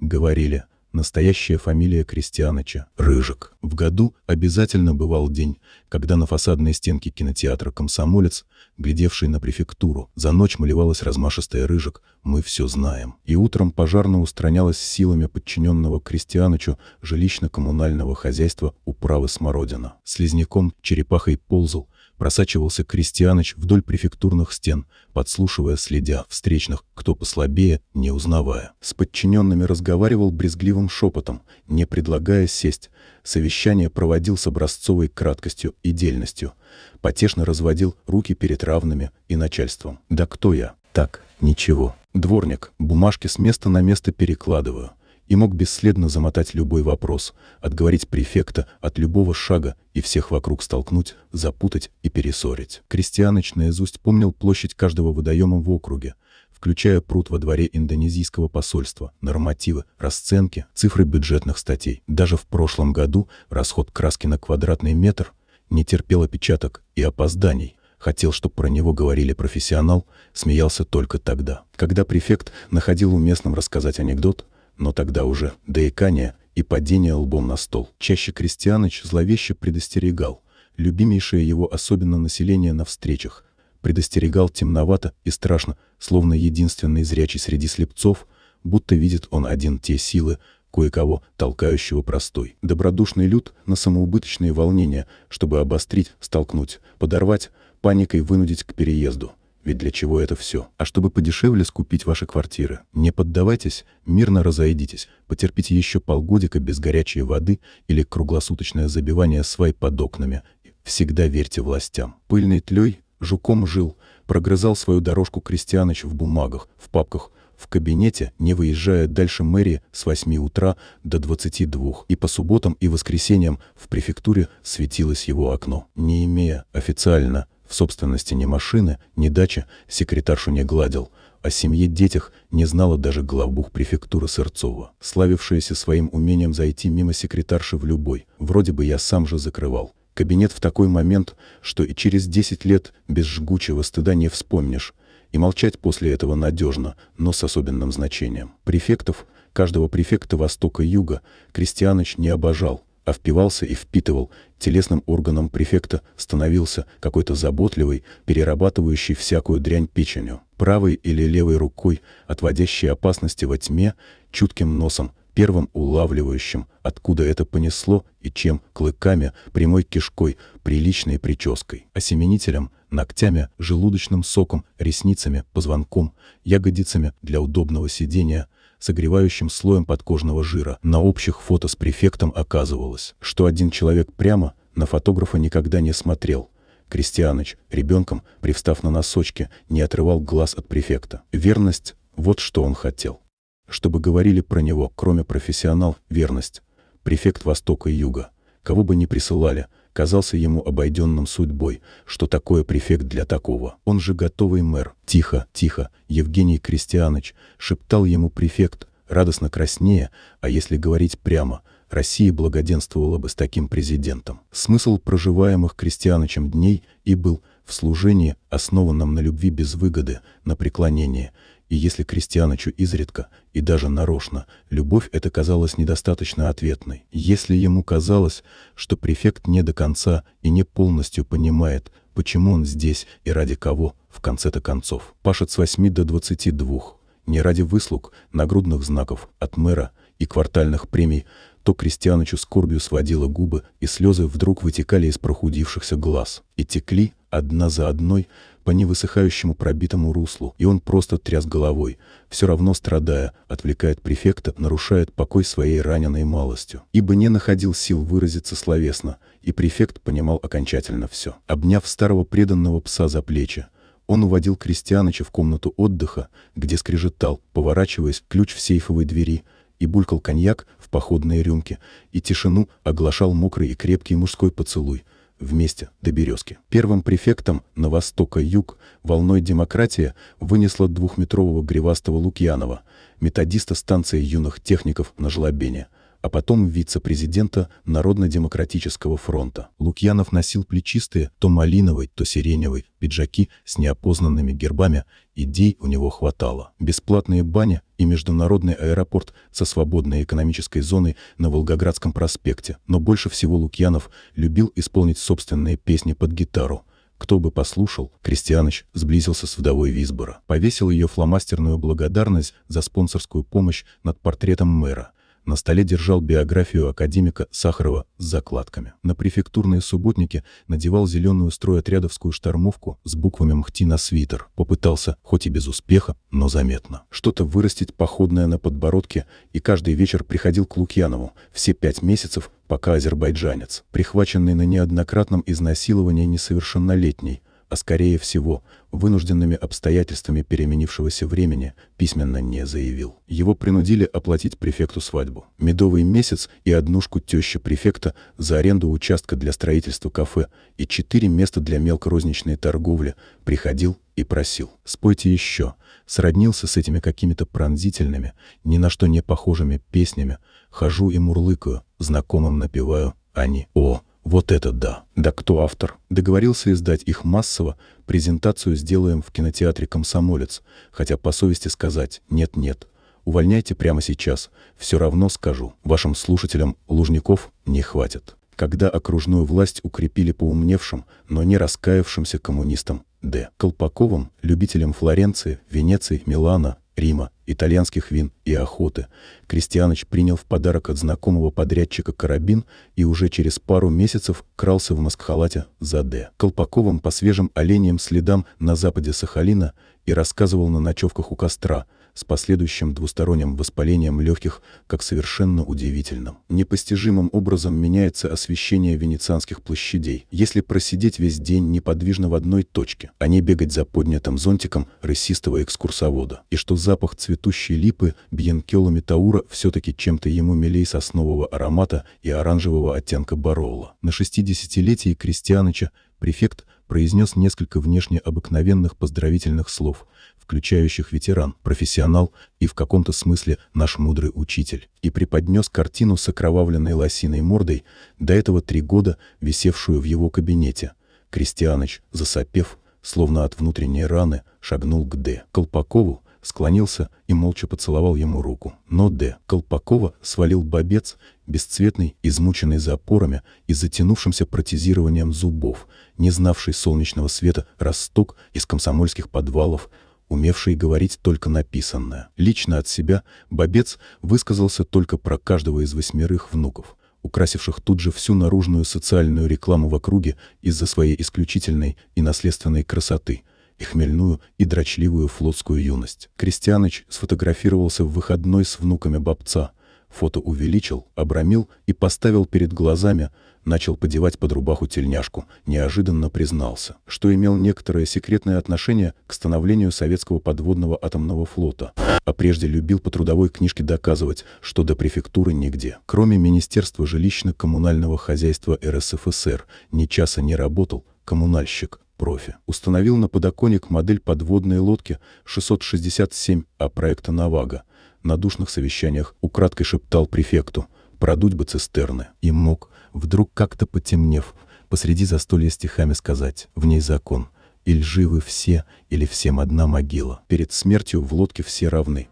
Говорили, 0.00 0.64
Настоящая 0.94 1.58
фамилия 1.58 2.04
Крестьяныча– 2.04 2.86
Рыжик. 2.96 3.56
В 3.62 3.74
году 3.74 4.14
обязательно 4.28 4.94
бывал 4.94 5.28
день, 5.28 5.58
когда 5.88 6.14
на 6.14 6.24
фасадной 6.24 6.72
стенке 6.72 7.10
кинотеатра 7.10 7.72
«Комсомолец», 7.72 8.44
глядевший 8.78 9.26
на 9.26 9.40
префектуру, 9.40 10.12
за 10.14 10.30
ночь 10.30 10.60
малевалась 10.60 11.02
размашистая 11.02 11.66
Рыжик 11.66 12.00
«Мы 12.22 12.42
все 12.42 12.68
знаем». 12.68 13.16
И 13.24 13.34
утром 13.34 13.72
пожарно 13.72 14.20
устранялась 14.20 14.78
силами 14.78 15.26
подчиненного 15.26 16.00
Крестьянычу 16.00 16.78
жилищно-коммунального 17.02 18.14
хозяйства 18.14 18.76
управы 18.84 19.28
Смородина. 19.28 19.94
Слизняком 20.04 20.74
черепахой 20.80 21.38
ползал, 21.38 21.88
просачивался 22.16 22.84
Крестьяныч 22.84 23.56
вдоль 23.56 23.82
префектурных 23.82 24.52
стен, 24.52 24.86
подслушивая, 25.12 25.76
следя, 25.76 26.24
встречных, 26.28 26.84
кто 26.94 27.14
послабее, 27.14 27.80
не 27.94 28.10
узнавая. 28.10 28.72
С 28.80 28.94
подчиненными 28.94 29.64
разговаривал 29.64 30.30
брезгливым 30.30 30.88
шепотом, 30.88 31.42
не 31.66 31.86
предлагая 31.86 32.46
сесть. 32.46 32.90
Совещание 33.22 33.90
проводил 33.90 34.36
с 34.36 34.46
образцовой 34.46 35.08
краткостью 35.08 35.74
и 35.82 35.92
дельностью. 35.92 36.52
Потешно 37.00 37.44
разводил 37.44 37.96
руки 38.06 38.34
перед 38.34 38.64
равными 38.64 39.10
и 39.28 39.36
начальством. 39.36 40.00
«Да 40.08 40.26
кто 40.26 40.52
я?» 40.52 40.74
«Так, 40.92 41.22
ничего. 41.40 41.96
Дворник, 42.12 42.72
бумажки 42.78 43.26
с 43.26 43.38
места 43.38 43.68
на 43.68 43.82
место 43.82 44.12
перекладываю. 44.12 44.92
И 45.28 45.36
мог 45.36 45.54
бесследно 45.54 46.08
замотать 46.08 46.54
любой 46.54 46.82
вопрос, 46.82 47.34
отговорить 47.60 48.08
префекта 48.08 48.66
от 48.80 48.98
любого 48.98 49.34
шага 49.34 49.76
и 49.92 50.00
всех 50.00 50.30
вокруг 50.30 50.62
столкнуть, 50.62 51.16
запутать 51.32 51.90
и 52.02 52.08
перессорить. 52.08 52.82
Крестьяныч 52.88 53.54
наизусть 53.54 54.00
помнил 54.00 54.32
площадь 54.32 54.74
каждого 54.74 55.12
водоема 55.12 55.58
в 55.58 55.70
округе, 55.70 56.14
включая 56.52 57.00
пруд 57.00 57.30
во 57.30 57.38
дворе 57.38 57.68
индонезийского 57.72 58.48
посольства, 58.48 59.12
нормативы, 59.20 59.84
расценки, 59.98 60.66
цифры 60.74 61.04
бюджетных 61.04 61.58
статей. 61.58 62.02
Даже 62.06 62.36
в 62.36 62.46
прошлом 62.46 62.92
году 62.92 63.28
расход 63.48 63.90
краски 63.90 64.26
на 64.26 64.38
квадратный 64.38 64.94
метр 64.94 65.32
не 65.70 65.84
терпел 65.84 66.22
опечаток 66.22 66.82
и 66.96 67.02
опозданий. 67.02 67.76
Хотел, 67.98 68.32
чтобы 68.32 68.54
про 68.54 68.68
него 68.68 68.92
говорили 68.92 69.32
профессионал, 69.32 70.06
смеялся 70.34 70.84
только 70.84 71.18
тогда. 71.18 71.62
Когда 71.74 72.04
префект 72.04 72.52
находил 72.70 73.14
уместным 73.14 73.54
рассказать 73.54 73.98
анекдот, 73.98 74.44
но 74.76 74.92
тогда 74.92 75.24
уже 75.24 75.52
доикание 75.66 76.34
и 76.54 76.62
падение 76.62 77.14
лбом 77.14 77.46
на 77.46 77.56
стол. 77.56 77.90
Чаще 77.98 78.32
Крестьяныч 78.32 79.02
зловеще 79.02 79.54
предостерегал. 79.54 80.42
Любимейшее 80.76 81.46
его 81.46 81.72
особенно 81.72 82.18
население 82.18 82.72
на 82.72 82.84
встречах. 82.84 83.44
Предостерегал 83.80 84.48
темновато 84.48 85.12
и 85.24 85.30
страшно, 85.30 85.76
словно 85.98 86.34
единственный 86.34 87.04
зрячий 87.04 87.38
среди 87.38 87.66
слепцов, 87.66 88.26
будто 88.62 88.94
видит 88.94 89.28
он 89.30 89.46
один 89.46 89.78
те 89.78 89.98
силы, 89.98 90.38
кое-кого, 90.72 91.22
толкающего 91.36 92.02
простой. 92.02 92.56
Добродушный 92.62 93.26
люд 93.26 93.54
на 93.66 93.76
самоубыточные 93.76 94.52
волнения, 94.52 95.06
чтобы 95.28 95.60
обострить, 95.60 96.12
столкнуть, 96.18 96.80
подорвать, 96.98 97.50
паникой 97.80 98.22
вынудить 98.22 98.64
к 98.64 98.74
переезду– 98.74 99.32
ведь 99.64 99.78
для 99.78 99.90
чего 99.90 100.20
это 100.20 100.36
все? 100.36 100.68
А 100.76 100.84
чтобы 100.84 101.10
подешевле 101.10 101.64
скупить 101.64 102.06
ваши 102.06 102.26
квартиры. 102.26 102.80
Не 102.92 103.10
поддавайтесь, 103.10 103.84
мирно 104.04 104.42
разойдитесь, 104.42 105.08
потерпите 105.26 105.74
еще 105.74 106.00
полгодика 106.00 106.60
без 106.60 106.78
горячей 106.78 107.22
воды 107.22 107.60
или 107.88 108.02
круглосуточное 108.02 108.88
забивание 108.88 109.42
свай 109.42 109.72
под 109.72 110.00
окнами. 110.00 110.42
Всегда 110.82 111.26
верьте 111.26 111.62
властям. 111.62 112.16
Пыльный 112.28 112.60
тлей 112.60 113.00
жуком 113.20 113.66
жил, 113.66 113.96
прогрызал 114.26 114.76
свою 114.76 115.00
дорожку 115.00 115.40
крестьяныч 115.40 116.04
в 116.04 116.14
бумагах, 116.14 116.68
в 116.76 116.90
папках, 116.90 117.30
в 117.56 117.68
кабинете, 117.68 118.32
не 118.38 118.52
выезжая 118.52 119.06
дальше 119.06 119.44
мэрии 119.44 119.80
с 119.92 120.06
8 120.06 120.36
утра 120.36 120.76
до 121.02 121.18
22, 121.18 122.04
и 122.08 122.16
по 122.16 122.28
субботам 122.28 122.76
и 122.80 122.88
воскресеньям 122.88 123.58
в 123.74 123.88
префектуре 123.88 124.48
светилось 124.62 125.24
его 125.24 125.52
окно. 125.52 125.86
Не 125.94 126.24
имея 126.24 126.64
официально 126.72 127.46
в 127.66 127.74
собственности 127.74 128.34
ни 128.34 128.44
машины, 128.44 128.98
ни 129.16 129.28
дачи 129.28 129.64
секретаршу 129.88 130.50
не 130.50 130.64
гладил, 130.64 131.10
о 131.42 131.50
семье 131.50 131.86
детях 131.86 132.32
не 132.50 132.64
знала 132.64 132.96
даже 132.96 133.22
главбух 133.22 133.70
префектуры 133.70 134.28
Сырцова, 134.28 134.92
славившаяся 135.00 135.74
своим 135.74 136.08
умением 136.12 136.54
зайти 136.54 136.88
мимо 136.88 137.12
секретарши 137.12 137.76
в 137.76 137.84
любой. 137.84 138.26
Вроде 138.38 138.72
бы 138.72 138.86
я 138.86 138.98
сам 138.98 139.26
же 139.26 139.38
закрывал. 139.38 139.92
Кабинет 140.14 140.52
в 140.52 140.60
такой 140.60 140.88
момент, 140.88 141.34
что 141.60 141.82
и 141.82 141.94
через 141.94 142.26
10 142.26 142.64
лет 142.64 142.94
без 143.08 143.26
жгучего 143.26 143.82
стыда 143.82 144.14
не 144.14 144.28
вспомнишь. 144.28 144.94
И 145.32 145.38
молчать 145.38 145.78
после 145.78 146.12
этого 146.12 146.34
надежно, 146.34 146.96
но 147.18 147.32
с 147.32 147.44
особенным 147.44 147.92
значением. 147.92 148.52
Префектов, 148.64 149.26
каждого 149.52 149.88
префекта 149.88 150.36
Востока 150.36 150.82
и 150.82 150.86
Юга, 150.86 151.20
Крестьяныч 151.52 152.16
не 152.16 152.28
обожал 152.28 152.83
а 153.04 153.12
впивался 153.12 153.66
и 153.66 153.74
впитывал, 153.74 154.30
телесным 154.58 155.02
органом 155.06 155.48
префекта 155.48 156.02
становился 156.16 156.86
какой-то 157.00 157.34
заботливый, 157.34 158.04
перерабатывающий 158.24 159.14
всякую 159.14 159.60
дрянь 159.60 159.86
печенью, 159.86 160.40
правой 160.56 160.94
или 160.94 161.24
левой 161.24 161.56
рукой, 161.56 162.00
отводящей 162.26 162.90
опасности 162.90 163.44
во 163.44 163.58
тьме, 163.58 163.94
чутким 164.30 164.78
носом, 164.78 165.12
первым 165.34 165.68
улавливающим, 165.72 166.66
откуда 166.82 167.24
это 167.24 167.44
понесло 167.44 168.04
и 168.20 168.30
чем, 168.30 168.62
клыками, 168.72 169.32
прямой 169.52 169.82
кишкой, 169.82 170.38
приличной 170.62 171.18
прической, 171.18 171.86
осеменителем, 171.92 172.70
ногтями, 172.90 173.48
желудочным 173.58 174.22
соком, 174.22 174.64
ресницами, 174.78 175.44
позвонком, 175.52 176.14
ягодицами 176.44 177.12
для 177.22 177.40
удобного 177.40 177.88
сидения, 177.88 178.48
согревающим 178.84 179.48
слоем 179.48 179.86
подкожного 179.86 180.44
жира. 180.44 180.78
На 180.82 181.00
общих 181.00 181.40
фото 181.40 181.68
с 181.68 181.74
префектом 181.74 182.32
оказывалось, 182.36 183.14
что 183.18 183.46
один 183.46 183.70
человек 183.70 184.12
прямо 184.12 184.52
на 184.74 184.84
фотографа 184.84 185.38
никогда 185.38 185.80
не 185.80 185.94
смотрел. 185.94 186.50
Крестьяныч, 186.90 187.56
ребенком, 187.70 188.22
привстав 188.42 188.82
на 188.82 188.90
носочки, 188.90 189.48
не 189.70 189.80
отрывал 189.80 190.20
глаз 190.20 190.54
от 190.54 190.68
префекта. 190.68 191.22
Верность— 191.32 191.94
вот 192.16 192.40
что 192.40 192.62
он 192.62 192.74
хотел. 192.74 193.22
Чтобы 193.66 194.00
говорили 194.00 194.42
про 194.42 194.60
него, 194.60 194.92
кроме 194.94 195.24
профессионал, 195.24 195.96
верность. 196.10 196.60
Префект 197.02 197.46
Востока 197.46 197.88
и 197.88 197.94
Юга. 197.94 198.32
Кого 198.62 198.84
бы 198.84 198.96
ни 198.96 199.06
присылали— 199.06 199.66
казался 199.94 200.36
ему 200.36 200.62
обойденным 200.62 201.26
судьбой, 201.26 201.80
что 202.04 202.26
такое 202.26 202.64
префект 202.64 203.04
для 203.04 203.24
такого. 203.24 203.76
Он 203.86 204.00
же 204.00 204.12
готовый 204.12 204.60
мэр. 204.60 204.92
Тихо, 205.06 205.46
тихо, 205.54 205.88
Евгений 206.08 206.58
Крестьяныч, 206.58 207.34
шептал 207.56 208.04
ему 208.04 208.28
префект, 208.28 208.86
радостно 209.08 209.48
краснея, 209.48 210.10
а 210.42 210.50
если 210.50 210.76
говорить 210.76 211.18
прямо, 211.18 211.62
Россия 211.88 212.32
благоденствовала 212.32 213.18
бы 213.18 213.28
с 213.28 213.36
таким 213.36 213.68
президентом. 213.68 214.40
Смысл 214.50 214.98
проживаемых 214.98 215.76
Крестьянычем 215.76 216.50
дней 216.50 216.82
и 217.04 217.14
был 217.14 217.40
в 217.64 217.72
служении, 217.72 218.36
основанном 218.50 219.14
на 219.14 219.20
любви 219.20 219.48
без 219.48 219.74
выгоды, 219.74 220.20
на 220.44 220.56
преклонении– 220.56 221.30
и 221.74 221.76
если 221.76 222.04
крестьяночу 222.04 222.70
изредка 222.70 223.26
и 223.52 223.60
даже 223.60 223.88
нарочно 223.88 224.46
любовь 224.70 225.08
эта 225.10 225.28
казалась 225.28 225.76
недостаточно 225.76 226.48
ответной, 226.48 227.04
если 227.10 227.56
ему 227.56 227.82
казалось, 227.82 228.44
что 228.76 228.96
префект 228.96 229.48
не 229.48 229.60
до 229.62 229.72
конца 229.72 230.22
и 230.40 230.50
не 230.50 230.62
полностью 230.62 231.24
понимает, 231.24 231.90
почему 232.14 232.52
он 232.52 232.64
здесь 232.64 233.08
и 233.24 233.32
ради 233.32 233.56
кого, 233.56 233.96
в 234.08 234.20
конце-то 234.20 234.60
концов, 234.60 235.16
пашет 235.22 235.50
с 235.50 235.58
8 235.58 235.90
до 235.90 236.04
22, 236.04 236.80
не 237.26 237.42
ради 237.42 237.62
выслуг, 237.62 238.12
нагрудных 238.32 238.84
знаков 238.84 239.28
от 239.40 239.56
мэра 239.56 239.90
и 240.20 240.26
квартальных 240.26 240.88
премий, 240.88 241.26
то 241.64 241.74
крестьяночу 241.74 242.36
скорбью 242.36 242.78
сводило 242.78 243.26
губы, 243.26 243.64
и 243.80 243.86
слезы 243.86 244.26
вдруг 244.26 244.62
вытекали 244.62 245.08
из 245.08 245.18
прохудившихся 245.18 245.96
глаз, 245.96 246.44
и 246.54 246.64
текли 246.64 247.14
одна 247.30 247.68
за 247.68 247.88
одной, 247.88 248.28
по 248.64 248.70
невысыхающему 248.70 249.54
пробитому 249.54 250.12
руслу, 250.12 250.54
и 250.58 250.64
он 250.64 250.80
просто 250.80 251.18
тряс 251.18 251.46
головой, 251.46 251.98
все 252.28 252.46
равно 252.46 252.74
страдая, 252.74 253.32
отвлекает 253.46 254.00
префекта, 254.00 254.54
нарушает 254.58 255.12
покой 255.12 255.44
своей 255.44 255.80
раненой 255.80 256.24
малостью. 256.24 256.82
Ибо 256.92 257.14
не 257.14 257.28
находил 257.28 257.74
сил 257.74 258.02
выразиться 258.02 258.56
словесно, 258.56 259.18
и 259.42 259.52
префект 259.52 260.00
понимал 260.00 260.40
окончательно 260.42 261.06
все. 261.06 261.36
Обняв 261.46 261.86
старого 261.86 262.24
преданного 262.24 262.80
пса 262.80 263.08
за 263.08 263.22
плечи, 263.22 263.66
он 264.06 264.24
уводил 264.24 264.56
Крестьяныча 264.56 265.24
в 265.24 265.30
комнату 265.30 265.72
отдыха, 265.76 266.28
где 266.56 266.76
скрежетал, 266.76 267.40
поворачиваясь 267.52 268.22
ключ 268.28 268.54
в 268.54 268.60
сейфовой 268.60 269.04
двери, 269.04 269.44
и 269.78 269.86
булькал 269.86 270.20
коньяк 270.20 270.66
в 270.78 270.88
походные 270.88 271.42
рюмки, 271.42 271.78
и 272.12 272.20
тишину 272.20 272.68
оглашал 272.84 273.34
мокрый 273.34 273.68
и 273.68 273.74
крепкий 273.74 274.14
мужской 274.14 274.50
поцелуй, 274.50 275.04
вместе 275.40 275.90
до 276.00 276.12
Березки. 276.12 276.58
Первым 276.68 277.02
префектом 277.02 277.62
на 277.74 277.88
Востока-Юг 277.88 278.78
волной 279.02 279.40
демократия 279.40 280.14
вынесла 280.40 280.88
двухметрового 280.88 281.62
гривастого 281.62 282.16
Лукьянова, 282.16 282.82
методиста 283.20 283.74
станции 283.74 284.20
юных 284.20 284.60
техников 284.60 285.12
на 285.18 285.30
Жлобене 285.30 285.88
а 286.24 286.30
потом 286.30 286.68
вице-президента 286.68 287.68
Народно-демократического 287.84 289.18
фронта. 289.18 289.68
Лукьянов 289.78 290.32
носил 290.32 290.64
плечистые, 290.64 291.30
то 291.38 291.50
малиновый, 291.50 292.10
то 292.14 292.24
сиреневый, 292.24 292.86
пиджаки 292.98 293.50
с 293.66 293.76
неопознанными 293.76 294.52
гербами, 294.52 295.04
идей 295.34 295.76
у 295.80 295.86
него 295.86 296.08
хватало. 296.08 296.72
Бесплатные 296.80 297.42
бани 297.42 297.82
и 297.98 298.06
международный 298.06 298.72
аэропорт 298.72 299.34
со 299.52 299.66
свободной 299.66 300.22
экономической 300.22 300.80
зоной 300.80 301.16
на 301.36 301.50
Волгоградском 301.50 302.14
проспекте. 302.14 302.78
Но 302.86 303.00
больше 303.00 303.28
всего 303.28 303.58
Лукьянов 303.58 304.08
любил 304.34 304.72
исполнить 304.76 305.18
собственные 305.18 305.76
песни 305.76 306.14
под 306.14 306.32
гитару. 306.32 306.86
Кто 307.18 307.38
бы 307.38 307.50
послушал, 307.50 308.14
Крестьяныч 308.22 308.86
сблизился 308.94 309.46
с 309.46 309.58
вдовой 309.58 309.90
Висбора. 309.90 310.40
Повесил 310.46 310.88
ее 310.88 311.06
фломастерную 311.06 311.76
благодарность 311.76 312.54
за 312.66 312.80
спонсорскую 312.80 313.44
помощь 313.44 313.84
над 314.02 314.18
портретом 314.20 314.68
мэра– 314.68 315.10
на 315.46 315.56
столе 315.56 315.84
держал 315.84 316.20
биографию 316.20 316.88
академика 316.88 317.46
Сахарова 317.50 318.06
с 318.18 318.24
закладками. 318.24 318.94
На 319.02 319.14
префектурные 319.14 319.80
субботники 319.80 320.44
надевал 320.68 321.06
зеленую 321.06 321.50
стройотрядовскую 321.50 322.32
штормовку 322.32 322.98
с 323.04 323.14
буквами 323.14 323.52
МХТИ 323.52 323.84
на 323.84 323.98
свитер. 323.98 324.48
Попытался, 324.54 325.16
хоть 325.22 325.46
и 325.46 325.50
без 325.50 325.68
успеха, 325.68 326.16
но 326.30 326.48
заметно. 326.48 327.02
Что-то 327.10 327.44
вырастить 327.44 327.94
походное 327.94 328.46
на 328.46 328.58
подбородке, 328.58 329.26
и 329.52 329.60
каждый 329.60 329.94
вечер 329.94 330.24
приходил 330.24 330.66
к 330.66 330.76
Лукьянову 330.76 331.32
все 331.52 331.74
пять 331.74 332.02
месяцев, 332.02 332.50
пока 332.66 332.94
азербайджанец, 332.94 333.84
прихваченный 333.92 334.54
на 334.54 334.62
неоднократном 334.62 335.42
изнасиловании 335.46 336.24
несовершеннолетней, 336.24 337.42
а 337.68 337.76
скорее 337.76 338.18
всего 338.18 338.62
вынужденными 338.94 339.56
обстоятельствами 339.56 340.42
переменившегося 340.42 341.26
времени, 341.26 341.74
письменно 341.96 342.38
не 342.38 342.64
заявил. 342.64 343.16
Его 343.26 343.54
принудили 343.54 344.04
оплатить 344.04 344.56
префекту 344.56 345.00
свадьбу. 345.00 345.46
Медовый 345.58 346.04
месяц 346.04 346.48
и 346.64 346.72
однушку 346.72 347.18
теща 347.18 347.58
префекта 347.58 348.14
за 348.38 348.58
аренду 348.58 348.88
участка 348.90 349.34
для 349.34 349.52
строительства 349.52 350.10
кафе 350.10 350.46
и 350.76 350.86
четыре 350.86 351.26
места 351.26 351.60
для 351.60 351.78
мелкорозничной 351.78 352.56
торговли 352.56 353.16
приходил 353.44 353.98
и 354.14 354.22
просил. 354.22 354.70
«Спойте 354.84 355.32
еще». 355.32 355.74
Сроднился 356.06 356.66
с 356.66 356.76
этими 356.76 357.00
какими-то 357.00 357.46
пронзительными, 357.46 358.34
ни 358.62 358.76
на 358.76 358.90
что 358.90 359.06
не 359.06 359.22
похожими 359.22 359.80
песнями. 359.90 360.38
Хожу 360.70 361.10
и 361.10 361.18
мурлыкаю, 361.18 361.82
знакомым 361.98 362.58
напеваю. 362.58 363.14
Они 363.32 363.66
«О, 363.74 364.02
вот 364.24 364.50
это 364.50 364.72
да! 364.72 365.04
Да 365.14 365.32
кто 365.32 365.60
автор? 365.60 365.96
Договорился 366.10 366.72
издать 366.72 367.02
их 367.04 367.24
массово, 367.24 367.76
презентацию 368.06 368.74
сделаем 368.74 369.22
в 369.22 369.30
кинотеатре 369.30 369.86
«Комсомолец», 369.86 370.62
хотя 370.90 371.16
по 371.16 371.30
совести 371.30 371.68
сказать 371.68 372.22
«нет-нет». 372.30 372.88
Увольняйте 373.24 373.74
прямо 373.74 374.02
сейчас, 374.02 374.50
все 374.76 374.98
равно 374.98 375.28
скажу, 375.28 375.74
вашим 375.82 376.14
слушателям 376.14 376.76
Лужников 376.88 377.52
не 377.64 377.80
хватит. 377.80 378.36
Когда 378.56 378.88
окружную 378.88 379.44
власть 379.44 379.80
укрепили 379.82 380.32
поумневшим, 380.32 381.04
но 381.28 381.42
не 381.42 381.56
раскаявшимся 381.56 382.38
коммунистам 382.38 383.04
Д. 383.22 383.48
Колпаковым, 383.56 384.30
любителям 384.42 384.92
Флоренции, 384.92 385.60
Венеции, 385.70 386.22
Милана, 386.26 386.76
Рима, 386.96 387.30
итальянских 387.46 388.10
вин 388.10 388.32
и 388.44 388.54
охоты, 388.54 389.08
Крестьяныч 389.46 390.06
принял 390.06 390.36
в 390.36 390.44
подарок 390.44 390.90
от 390.90 390.98
знакомого 390.98 391.50
подрядчика 391.50 392.12
карабин 392.12 392.64
и 392.96 393.04
уже 393.04 393.28
через 393.28 393.58
пару 393.58 393.90
месяцев 393.90 394.44
крался 394.56 394.94
в 394.94 395.00
маскхалате 395.00 395.66
за 395.80 396.02
Д. 396.02 396.30
Колпаковым 396.36 397.00
по 397.00 397.10
свежим 397.10 397.50
оленьим 397.54 397.98
следам 397.98 398.46
на 398.58 398.76
западе 398.76 399.12
Сахалина 399.12 399.72
и 400.06 400.12
рассказывал 400.12 400.68
на 400.68 400.80
ночевках 400.80 401.32
у 401.32 401.36
костра– 401.36 401.86
с 402.14 402.24
последующим 402.24 402.94
двусторонним 402.94 403.56
воспалением 403.56 404.20
легких, 404.20 404.62
как 404.86 405.02
совершенно 405.02 405.64
удивительным. 405.64 406.38
Непостижимым 406.48 407.28
образом 407.32 407.74
меняется 407.74 408.32
освещение 408.32 408.96
венецианских 408.96 409.62
площадей. 409.62 410.26
Если 410.30 410.60
просидеть 410.60 411.18
весь 411.18 411.38
день 411.38 411.70
неподвижно 411.70 412.28
в 412.28 412.34
одной 412.34 412.62
точке, 412.62 413.10
а 413.18 413.26
не 413.26 413.40
бегать 413.40 413.72
за 413.72 413.84
поднятым 413.84 414.38
зонтиком 414.38 414.86
рысистого 415.02 415.62
экскурсовода. 415.62 416.42
И 416.50 416.56
что 416.56 416.76
запах 416.76 417.16
цветущей 417.16 417.76
липы 417.76 418.14
Бьенкело 418.30 418.94
Таура 419.00 419.42
все-таки 419.48 419.94
чем-то 419.94 420.28
ему 420.28 420.54
милей 420.54 420.86
соснового 420.86 421.46
аромата 421.46 422.04
и 422.22 422.30
оранжевого 422.30 422.96
оттенка 422.96 423.36
баролла. 423.36 423.94
На 424.02 424.10
60-летии 424.10 425.14
Крестьяныча 425.14 425.90
префект 426.18 426.64
произнес 426.86 427.36
несколько 427.36 427.80
внешне 427.80 428.18
обыкновенных 428.18 428.96
поздравительных 428.96 429.68
слов, 429.68 430.06
включающих 430.38 431.12
ветеран, 431.12 431.54
профессионал 431.62 432.32
и 432.60 432.66
в 432.66 432.74
каком-то 432.74 433.12
смысле 433.12 433.58
наш 433.72 433.98
мудрый 433.98 434.30
учитель, 434.34 434.88
и 435.02 435.10
преподнес 435.10 435.68
картину 435.68 436.16
с 436.16 436.28
окровавленной 436.28 436.92
лосиной 436.92 437.40
мордой, 437.40 437.84
до 438.18 438.34
этого 438.34 438.60
три 438.60 438.80
года 438.80 439.18
висевшую 439.40 440.00
в 440.00 440.04
его 440.04 440.30
кабинете. 440.30 440.92
Крестьяныч, 441.30 442.02
засопев, 442.12 442.78
словно 443.02 443.44
от 443.44 443.58
внутренней 443.58 444.06
раны, 444.06 444.42
шагнул 444.60 445.06
к 445.06 445.16
Д. 445.16 445.44
Колпакову, 445.52 446.23
склонился 446.44 447.08
и 447.26 447.34
молча 447.34 447.66
поцеловал 447.66 448.14
ему 448.14 448.42
руку. 448.42 448.74
Но 448.88 449.08
Д. 449.08 449.36
Колпакова 449.46 450.14
свалил 450.22 450.62
бобец, 450.62 451.16
бесцветный, 451.46 452.16
измученный 452.22 452.78
запорами 452.78 453.42
и 453.66 453.74
затянувшимся 453.74 454.46
протезированием 454.46 455.32
зубов, 455.32 455.88
не 456.18 456.30
знавший 456.30 456.74
солнечного 456.74 457.28
света 457.28 457.66
росток 457.78 458.36
из 458.52 458.66
комсомольских 458.66 459.30
подвалов, 459.30 459.88
умевший 460.28 460.74
говорить 460.74 461.18
только 461.22 461.48
написанное. 461.48 462.28
Лично 462.36 462.78
от 462.78 462.88
себя 462.88 463.22
Бобец 463.50 463.98
высказался 464.22 464.84
только 464.84 465.16
про 465.16 465.38
каждого 465.38 465.80
из 465.80 465.94
восьмерых 465.94 466.52
внуков, 466.52 466.96
украсивших 467.22 467.80
тут 467.80 468.00
же 468.00 468.12
всю 468.12 468.34
наружную 468.34 468.84
социальную 468.84 469.48
рекламу 469.48 469.88
в 469.88 469.94
округе 469.94 470.36
из-за 470.60 470.86
своей 470.86 471.20
исключительной 471.20 471.96
и 472.14 472.22
наследственной 472.22 472.84
красоты– 472.84 473.42
и 473.78 473.84
хмельную, 473.84 474.40
и 474.58 474.64
дрочливую 474.64 475.28
флотскую 475.28 475.82
юность. 475.82 476.30
Крестьяныч 476.36 477.04
сфотографировался 477.08 478.04
в 478.04 478.12
выходной 478.12 478.64
с 478.64 478.78
внуками 478.78 479.18
бабца. 479.18 479.72
Фото 480.08 480.40
увеличил, 480.40 481.08
обрамил 481.16 481.68
и 481.86 481.92
поставил 481.92 482.46
перед 482.46 482.72
глазами, 482.72 483.30
начал 483.64 483.96
подевать 483.96 484.38
под 484.38 484.52
рубаху 484.52 484.86
тельняшку, 484.86 485.46
неожиданно 485.66 486.30
признался, 486.30 486.96
что 487.06 487.34
имел 487.34 487.56
некоторое 487.56 488.06
секретное 488.06 488.58
отношение 488.58 489.14
к 489.26 489.32
становлению 489.32 489.90
советского 489.90 490.38
подводного 490.38 490.98
атомного 491.00 491.46
флота, 491.46 491.92
а 492.24 492.32
прежде 492.32 492.66
любил 492.66 493.00
по 493.00 493.10
трудовой 493.10 493.48
книжке 493.48 493.82
доказывать, 493.82 494.44
что 494.60 494.84
до 494.84 494.94
префектуры 494.94 495.52
нигде. 495.52 495.98
Кроме 496.06 496.38
Министерства 496.38 497.04
жилищно-коммунального 497.04 498.16
хозяйства 498.16 498.78
РСФСР 498.84 499.66
ни 499.90 500.06
часа 500.06 500.42
не 500.42 500.54
работал, 500.54 501.04
коммунальщик, 501.24 502.00
профи. 502.16 502.56
Установил 502.66 503.16
на 503.16 503.28
подоконник 503.28 503.90
модель 503.90 504.20
подводной 504.20 504.78
лодки 504.78 505.18
667 505.44 506.64
А 506.78 506.88
проекта 506.88 507.32
«Навага». 507.32 507.82
На 508.22 508.36
душных 508.36 508.70
совещаниях 508.70 509.34
украдкой 509.40 509.84
шептал 509.84 510.26
префекту 510.26 510.86
«Продуть 511.18 511.54
бы 511.54 511.64
цистерны». 511.64 512.28
И 512.40 512.50
мог, 512.50 512.90
вдруг 513.12 513.52
как-то 513.52 513.86
потемнев, 513.86 514.54
посреди 514.88 515.24
застолья 515.24 515.70
стихами 515.70 516.12
сказать 516.12 516.68
«В 516.74 516.86
ней 516.86 517.00
закон». 517.00 517.48
Или 517.84 518.00
живы 518.00 518.40
все, 518.40 518.84
или 519.10 519.26
всем 519.26 519.60
одна 519.60 519.86
могила. 519.86 520.40
Перед 520.48 520.72
смертью 520.72 521.20
в 521.22 521.34
лодке 521.34 521.62
все 521.62 521.88
равны. 521.88 522.28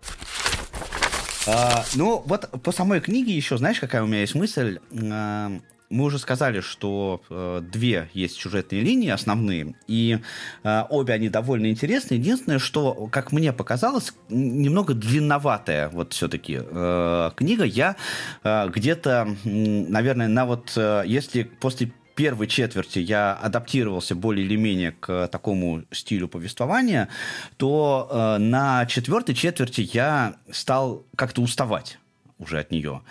А, 1.46 1.84
ну, 1.94 2.22
вот 2.24 2.48
по 2.62 2.72
самой 2.72 3.00
книге 3.00 3.36
еще, 3.36 3.58
знаешь, 3.58 3.80
какая 3.80 4.02
у 4.02 4.06
меня 4.06 4.20
есть 4.20 4.34
мысль? 4.34 4.78
А, 5.10 5.52
мы 5.92 6.04
уже 6.04 6.18
сказали, 6.18 6.60
что 6.60 7.22
э, 7.28 7.62
две 7.62 8.08
есть 8.14 8.36
сюжетные 8.36 8.82
линии 8.82 9.10
основные, 9.10 9.74
и 9.86 10.18
э, 10.64 10.82
обе 10.88 11.14
они 11.14 11.28
довольно 11.28 11.66
интересны. 11.66 12.14
Единственное, 12.14 12.58
что, 12.58 13.08
как 13.12 13.30
мне 13.30 13.52
показалось, 13.52 14.14
немного 14.28 14.94
длинноватая 14.94 15.90
вот 15.90 16.14
все-таки 16.14 16.58
э, 16.60 17.30
книга. 17.36 17.64
Я 17.64 17.96
э, 18.42 18.68
где-то, 18.68 19.36
наверное, 19.44 20.28
на 20.28 20.46
вот, 20.46 20.72
э, 20.76 21.04
если 21.06 21.42
после 21.42 21.92
первой 22.14 22.46
четверти 22.46 22.98
я 22.98 23.34
адаптировался 23.34 24.14
более 24.14 24.46
или 24.46 24.56
менее 24.56 24.92
к 24.92 25.28
такому 25.28 25.82
стилю 25.90 26.28
повествования, 26.28 27.08
то 27.56 28.08
э, 28.10 28.38
на 28.38 28.86
четвертой 28.86 29.34
четверти 29.34 29.88
я 29.92 30.36
стал 30.50 31.04
как-то 31.16 31.42
уставать 31.42 31.98
уже 32.42 32.58
от 32.58 32.70
нее. 32.70 33.02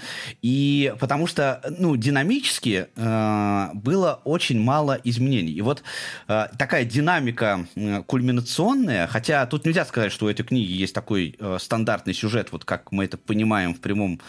И 0.42 0.94
потому 1.00 1.28
что, 1.28 1.62
ну, 1.80 1.96
динамически 1.96 2.88
э, 2.96 3.68
было 3.74 4.22
очень 4.26 4.60
мало 4.60 5.00
изменений. 5.04 5.54
И 5.54 5.62
вот 5.62 5.84
э, 6.28 6.48
такая 6.58 6.86
динамика 6.86 7.66
э, 7.76 8.04
кульминационная, 8.04 9.08
хотя 9.08 9.46
тут 9.46 9.66
нельзя 9.66 9.86
сказать, 9.86 10.12
что 10.12 10.26
у 10.26 10.30
этой 10.30 10.44
книги 10.44 10.72
есть 10.72 10.94
такой 10.94 11.36
э, 11.40 11.58
стандартный 11.60 12.14
сюжет, 12.14 12.52
вот 12.52 12.66
как 12.66 12.92
мы 12.92 13.06
это 13.06 13.18
понимаем 13.18 13.74
в 13.74 13.80
прямом, 13.80 14.20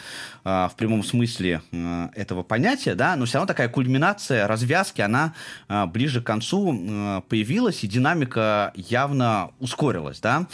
э, 0.45 0.69
в 0.71 0.75
прямом 0.77 1.03
смысле 1.03 1.62
э, 1.73 2.09
этого 2.15 2.43
понятия, 2.43 2.95
да, 2.95 3.17
но 3.17 3.25
все 3.25 3.38
равно 3.38 3.49
такая 3.49 3.69
кульминация, 3.69 4.47
развязки, 4.47 5.01
она 5.01 5.35
э, 5.69 5.87
ближе 5.87 6.21
к 6.21 6.27
концу 6.27 6.73
э, 6.73 7.23
появилась, 7.29 7.83
и 7.85 7.88
динамика 7.88 8.73
явно 8.75 9.51
ускорилась, 9.59 10.21
да. 10.21 10.47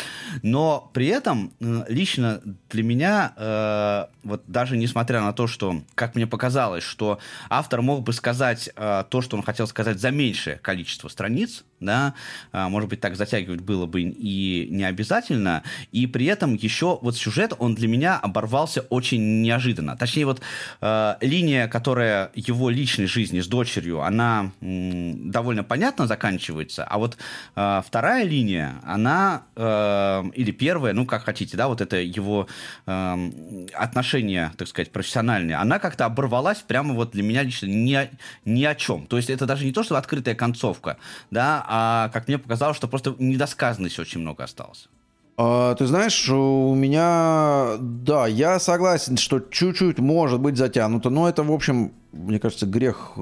Но 0.43 0.91
при 0.95 1.07
этом 1.07 1.53
э, 1.61 1.85
лично 1.89 2.41
для 2.71 2.83
меня 2.83 3.33
э, 3.37 4.07
вот 4.25 4.38
даже 4.47 4.77
несмотря 4.77 5.21
на 5.21 5.33
то, 5.33 5.47
что, 5.47 5.83
как 5.95 6.15
мне 6.15 6.27
показалось, 6.27 6.85
что 6.85 7.19
автор 7.49 7.83
мог 7.83 8.03
бы 8.03 8.13
сказать 8.13 8.71
э, 8.75 9.05
то, 9.09 9.21
что 9.21 9.37
он 9.37 9.43
хотел 9.43 9.67
сказать 9.67 9.99
за 9.99 10.11
меньшее 10.11 10.57
количество 10.57 11.09
страниц, 11.09 11.65
да, 11.81 12.15
а, 12.53 12.69
может 12.69 12.89
быть, 12.89 13.01
так 13.01 13.17
затягивать 13.17 13.61
было 13.61 13.87
бы 13.87 14.03
и 14.03 14.69
не 14.71 14.85
обязательно, 14.85 15.63
и 15.93 16.07
при 16.07 16.27
этом 16.27 16.55
еще 16.55 16.99
вот 17.03 17.17
сюжет, 17.17 17.53
он 17.59 17.75
для 17.75 17.89
меня 17.89 18.19
оборвался 18.19 18.83
очень 18.83 19.43
неожиданно. 19.43 19.97
Точнее, 19.97 20.27
вот 20.27 20.41
э, 20.81 21.15
линия, 21.21 21.69
которая 21.69 22.31
его 22.35 22.71
личной 22.71 23.07
жизни 23.07 23.41
с 23.41 23.47
дочерью, 23.47 24.03
она 24.03 24.51
м, 24.61 25.31
довольно 25.31 25.65
понятно 25.65 26.07
заканчивается, 26.07 26.85
а 26.85 26.99
вот 26.99 27.17
э, 27.57 27.83
вторая 27.87 28.25
линия, 28.25 28.75
она, 28.85 29.43
э, 29.57 30.25
или 30.35 30.51
первая, 30.51 30.93
ну, 30.95 31.07
как 31.07 31.25
хотите, 31.25 31.57
да, 31.57 31.69
вот 31.69 31.81
это 31.81 31.97
его 31.97 32.49
э, 32.87 33.67
отношения, 33.75 34.53
так 34.57 34.69
сказать, 34.69 34.91
профессиональные, 34.93 35.57
она 35.57 35.79
как-то 35.79 36.05
оборвалась 36.07 36.59
прямо 36.59 36.95
вот 36.95 37.13
для 37.13 37.23
меня 37.23 37.43
лично 37.43 37.67
ни, 37.67 38.11
ни 38.45 38.65
о 38.65 38.75
чем. 38.75 39.07
То 39.07 39.17
есть 39.17 39.31
это 39.31 39.47
даже 39.47 39.65
не 39.65 39.73
то, 39.73 39.83
что 39.83 39.97
открытая 39.97 40.35
концовка, 40.35 40.97
да, 41.31 41.65
а 41.69 42.09
как 42.09 42.27
мне 42.29 42.39
показалось, 42.39 42.77
что 42.77 42.89
просто 42.89 43.15
недосказанности 43.19 44.01
очень 44.01 44.21
много 44.21 44.45
осталось. 44.45 44.89
А, 45.37 45.75
ты 45.75 45.87
знаешь, 45.87 46.29
у 46.31 46.75
меня, 46.75 47.77
да, 47.79 48.27
я 48.27 48.59
согласен, 48.59 49.17
что 49.17 49.39
чуть-чуть 49.39 49.99
может 49.99 50.41
быть 50.41 50.57
затянуто, 50.57 51.11
но 51.11 51.29
это, 51.29 51.43
в 51.45 51.53
общем, 51.53 51.93
мне 52.13 52.41
кажется, 52.41 52.67
грех 52.67 53.13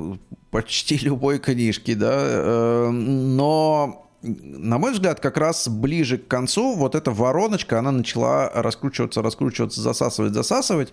почти 0.51 0.97
любой 1.03 1.39
книжки, 1.39 1.95
да, 1.95 2.17
э, 2.17 2.91
но 2.91 4.07
на 4.23 4.79
мой 4.79 4.93
взгляд, 4.93 5.21
как 5.21 5.37
раз 5.37 5.69
ближе 5.69 6.19
к 6.19 6.27
концу 6.27 6.75
вот 6.75 6.95
эта 6.95 7.11
вороночка, 7.11 7.79
она 7.79 7.93
начала 7.93 8.51
раскручиваться, 8.55 9.23
раскручиваться, 9.23 9.81
засасывать, 9.81 10.33
засасывать. 10.33 10.93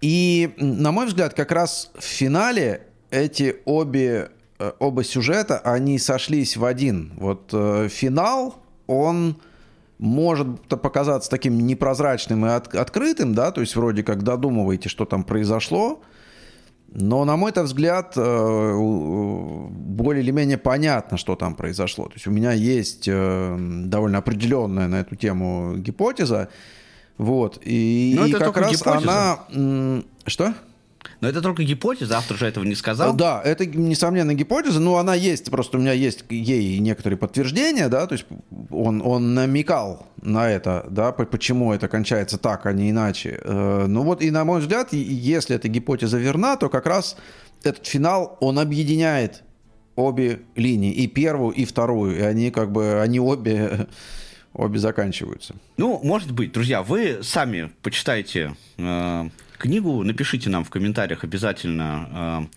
И, 0.00 0.52
на 0.58 0.92
мой 0.92 1.06
взгляд, 1.06 1.34
как 1.34 1.52
раз 1.52 1.90
в 1.98 2.04
финале 2.04 2.82
эти 3.10 3.56
обе, 3.64 4.30
оба 4.78 5.04
сюжета, 5.04 5.58
они 5.58 5.98
сошлись 5.98 6.56
в 6.56 6.64
один. 6.64 7.12
Вот 7.16 7.50
э, 7.52 7.88
финал, 7.90 8.56
он 8.86 9.36
может 9.98 10.60
показаться 10.68 11.30
таким 11.30 11.66
непрозрачным 11.66 12.46
и 12.46 12.48
от, 12.50 12.74
открытым, 12.74 13.34
да, 13.34 13.50
то 13.52 13.60
есть 13.60 13.76
вроде 13.76 14.02
как 14.02 14.22
додумываете, 14.22 14.88
что 14.88 15.04
там 15.04 15.24
произошло, 15.24 16.02
но, 16.88 17.24
на 17.24 17.36
мой 17.36 17.52
взгляд, 17.52 18.12
э, 18.16 18.74
более 18.76 20.22
или 20.22 20.30
менее 20.30 20.58
понятно, 20.58 21.16
что 21.16 21.34
там 21.34 21.56
произошло. 21.56 22.04
То 22.06 22.14
есть 22.14 22.26
у 22.26 22.30
меня 22.30 22.52
есть 22.52 23.08
э, 23.08 23.56
довольно 23.86 24.18
определенная 24.18 24.86
на 24.86 25.00
эту 25.00 25.16
тему 25.16 25.74
гипотеза, 25.76 26.48
вот, 27.18 27.60
и, 27.64 28.16
и 28.28 28.32
как 28.32 28.56
раз 28.56 28.72
гипотеза. 28.72 29.38
она... 29.48 30.02
Что? 30.26 30.54
Но 31.20 31.28
это 31.28 31.42
только 31.42 31.62
гипотеза, 31.64 32.18
автор 32.18 32.36
же 32.36 32.46
этого 32.46 32.64
не 32.64 32.74
сказал. 32.74 33.14
Да, 33.14 33.40
это, 33.44 33.66
несомненно, 33.66 34.34
гипотеза, 34.34 34.80
но 34.80 34.96
она 34.96 35.14
есть, 35.14 35.50
просто 35.50 35.78
у 35.78 35.80
меня 35.80 35.92
есть 35.92 36.24
ей 36.30 36.78
некоторые 36.78 37.18
подтверждения, 37.18 37.88
да, 37.88 38.06
то 38.06 38.14
есть 38.14 38.26
он, 38.70 39.02
он 39.04 39.34
намекал 39.34 40.06
на 40.22 40.50
это, 40.50 40.86
да, 40.90 41.12
почему 41.12 41.72
это 41.72 41.88
кончается 41.88 42.38
так, 42.38 42.66
а 42.66 42.72
не 42.72 42.90
иначе. 42.90 43.40
Э, 43.42 43.86
ну 43.86 44.02
вот, 44.02 44.22
и 44.22 44.30
на 44.30 44.44
мой 44.44 44.60
взгляд, 44.60 44.92
если 44.92 45.56
эта 45.56 45.68
гипотеза 45.68 46.18
верна, 46.18 46.56
то 46.56 46.68
как 46.68 46.86
раз 46.86 47.16
этот 47.62 47.86
финал, 47.86 48.36
он 48.40 48.58
объединяет 48.58 49.42
обе 49.96 50.40
линии, 50.56 50.92
и 50.92 51.06
первую, 51.06 51.52
и 51.52 51.64
вторую, 51.64 52.18
и 52.18 52.20
они 52.20 52.50
как 52.50 52.72
бы, 52.72 53.00
они 53.00 53.20
обе 53.20 53.86
обе 54.54 54.78
заканчиваются. 54.78 55.56
Ну, 55.76 56.00
может 56.02 56.30
быть, 56.30 56.52
друзья, 56.52 56.82
вы 56.82 57.18
сами 57.22 57.72
почитайте 57.82 58.54
э, 58.78 59.28
книгу, 59.64 60.02
напишите 60.02 60.50
нам 60.50 60.62
в 60.62 60.68
комментариях 60.68 61.24
обязательно. 61.24 62.48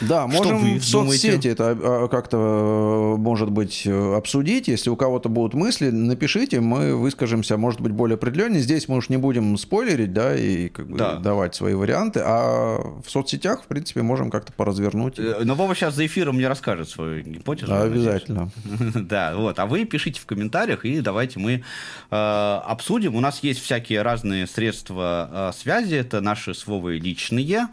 Э, 0.00 0.06
да, 0.06 0.26
что 0.30 0.38
можем 0.38 0.58
вы 0.58 0.78
в 0.78 0.84
соцсети 0.84 1.48
это 1.48 1.76
а, 1.78 2.08
как-то, 2.08 3.16
э, 3.16 3.20
может 3.20 3.50
быть, 3.50 3.86
обсудить. 3.86 4.68
Если 4.68 4.88
у 4.88 4.96
кого-то 4.96 5.28
будут 5.28 5.52
мысли, 5.52 5.90
напишите, 5.90 6.60
мы 6.60 6.96
выскажемся, 6.96 7.58
может 7.58 7.82
быть, 7.82 7.92
более 7.92 8.14
определенно. 8.14 8.58
Здесь 8.60 8.88
мы 8.88 8.96
уж 8.96 9.10
не 9.10 9.18
будем 9.18 9.58
спойлерить, 9.58 10.14
да, 10.14 10.34
и 10.34 10.70
как 10.70 10.88
бы 10.88 10.96
да. 10.96 11.16
давать 11.16 11.54
свои 11.54 11.74
варианты, 11.74 12.20
а 12.24 12.78
в 13.04 13.10
соцсетях, 13.10 13.64
в 13.64 13.66
принципе, 13.66 14.00
можем 14.00 14.30
как-то 14.30 14.52
поразвернуть. 14.54 15.18
Э, 15.18 15.42
но 15.44 15.54
Вова 15.54 15.74
сейчас 15.74 15.94
за 15.94 16.06
эфиром 16.06 16.36
мне 16.36 16.48
расскажет 16.48 16.88
свою 16.88 17.22
гипотезу. 17.22 17.66
Да, 17.66 17.82
обязательно. 17.82 18.50
Да, 18.94 19.34
вот. 19.36 19.58
А 19.58 19.66
вы 19.66 19.84
пишите 19.84 20.18
в 20.20 20.24
комментариях, 20.24 20.84
и 20.86 21.00
давайте 21.00 21.38
мы 21.38 21.62
обсудим. 22.10 23.16
У 23.16 23.20
нас 23.20 23.42
есть 23.42 23.60
всякие 23.60 24.02
разные 24.02 24.46
средства 24.46 25.52
связи. 25.54 25.96
Это 25.96 26.20
наши 26.20 26.53
с 26.54 26.66
Вовой 26.66 26.98
личные, 26.98 27.68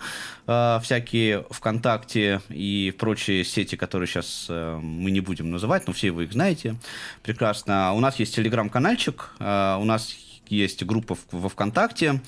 э, 0.47 0.79
всякие 0.83 1.45
ВКонтакте 1.49 2.41
и 2.49 2.93
прочие 2.97 3.43
сети, 3.43 3.75
которые 3.75 4.07
сейчас 4.07 4.47
э, 4.49 4.79
мы 4.81 5.11
не 5.11 5.21
будем 5.21 5.51
называть, 5.51 5.87
но 5.87 5.93
все 5.93 6.11
вы 6.11 6.25
их 6.25 6.33
знаете 6.33 6.75
прекрасно. 7.23 7.93
У 7.93 7.99
нас 7.99 8.17
есть 8.19 8.35
телеграм-канальчик, 8.35 9.29
э, 9.39 9.77
у 9.79 9.85
нас 9.85 10.15
есть 10.51 10.83
группа 10.83 11.17
во 11.31 11.49
ВКонтакте. 11.49 12.21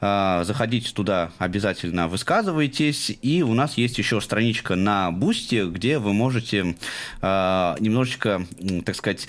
Заходите 0.00 0.92
туда, 0.92 1.30
обязательно 1.38 2.08
высказывайтесь. 2.08 3.16
И 3.22 3.42
у 3.42 3.54
нас 3.54 3.76
есть 3.76 3.98
еще 3.98 4.20
страничка 4.20 4.74
на 4.74 5.10
Бусте, 5.10 5.66
где 5.66 5.98
вы 5.98 6.12
можете 6.12 6.76
немножечко, 7.20 8.46
так 8.84 8.96
сказать, 8.96 9.28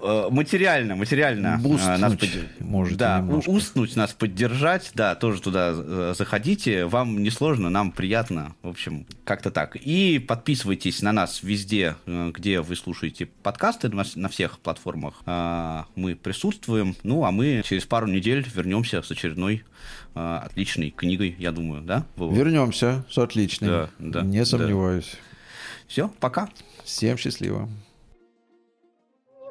Э, 0.00 0.28
материально, 0.30 0.94
материально 0.94 1.60
э, 1.64 1.96
нас 1.96 2.14
под... 2.14 2.28
да, 2.96 3.18
немножко. 3.18 3.50
устнуть 3.50 3.96
нас 3.96 4.12
поддержать, 4.12 4.92
да, 4.94 5.14
тоже 5.16 5.40
туда 5.42 5.72
э, 5.74 6.14
заходите, 6.16 6.86
вам 6.86 7.22
не 7.22 7.30
сложно, 7.30 7.68
нам 7.68 7.90
приятно, 7.90 8.54
в 8.62 8.68
общем, 8.68 9.06
как-то 9.24 9.50
так. 9.50 9.76
И 9.76 10.18
подписывайтесь 10.20 11.02
на 11.02 11.12
нас 11.12 11.42
везде, 11.42 11.96
где 12.06 12.60
вы 12.60 12.76
слушаете 12.76 13.26
подкасты, 13.26 13.88
на 13.88 14.28
всех 14.28 14.58
платформах 14.60 15.22
мы 15.96 16.14
присутствуем, 16.14 16.94
ну, 17.02 17.24
а 17.24 17.30
мы 17.30 17.37
через 17.64 17.84
пару 17.86 18.06
недель 18.06 18.46
вернемся 18.54 19.02
с 19.02 19.10
очередной 19.10 19.64
отличной 20.14 20.90
книгой, 20.90 21.34
я 21.38 21.52
думаю, 21.52 21.82
да? 21.82 22.04
Вова? 22.16 22.34
Вернемся 22.34 23.04
с 23.10 23.18
отличной, 23.18 23.68
да, 23.68 23.90
да, 23.98 24.22
не 24.22 24.44
сомневаюсь. 24.44 25.10
Да. 25.12 25.18
Все, 25.86 26.10
пока. 26.20 26.48
Всем 26.84 27.16
счастливо. 27.16 27.68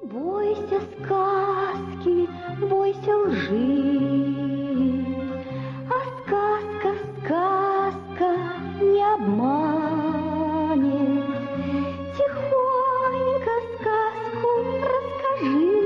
Бойся 0.04 0.82
сказки, 1.04 2.28
бойся 2.62 3.16
лжи, 3.18 5.06
А 5.90 6.00
сказка, 6.22 6.96
сказка 7.20 8.30
не 8.82 9.04
обманет. 9.16 10.08
Тихонько 12.18 13.56
сказку 13.76 14.50
расскажи, 14.84 15.77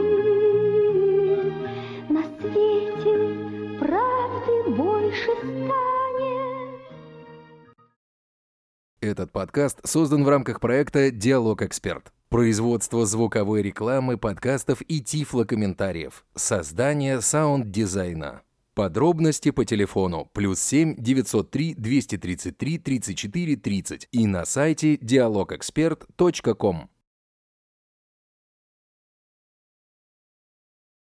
Этот 9.02 9.32
подкаст 9.32 9.80
создан 9.84 10.24
в 10.24 10.30
рамках 10.30 10.60
проекта 10.60 11.10
«Диалог 11.10 11.64
Эксперт». 11.64 12.14
Производство 12.30 13.04
звуковой 13.08 13.64
рекламы, 13.64 14.16
подкастов 14.16 14.84
и 14.88 15.02
тифлокомментариев. 15.02 16.24
Создание 16.36 17.20
саунд-дизайна. 17.20 18.44
Подробности 18.76 19.50
по 19.50 19.66
телефону 19.66 20.30
плюс 20.34 20.60
7 20.60 20.98
903 20.98 21.74
233 21.74 22.78
34 22.78 23.56
30 23.56 24.08
и 24.12 24.28
на 24.28 24.46
сайте 24.46 24.98
dialogexpert.com. 24.98 26.88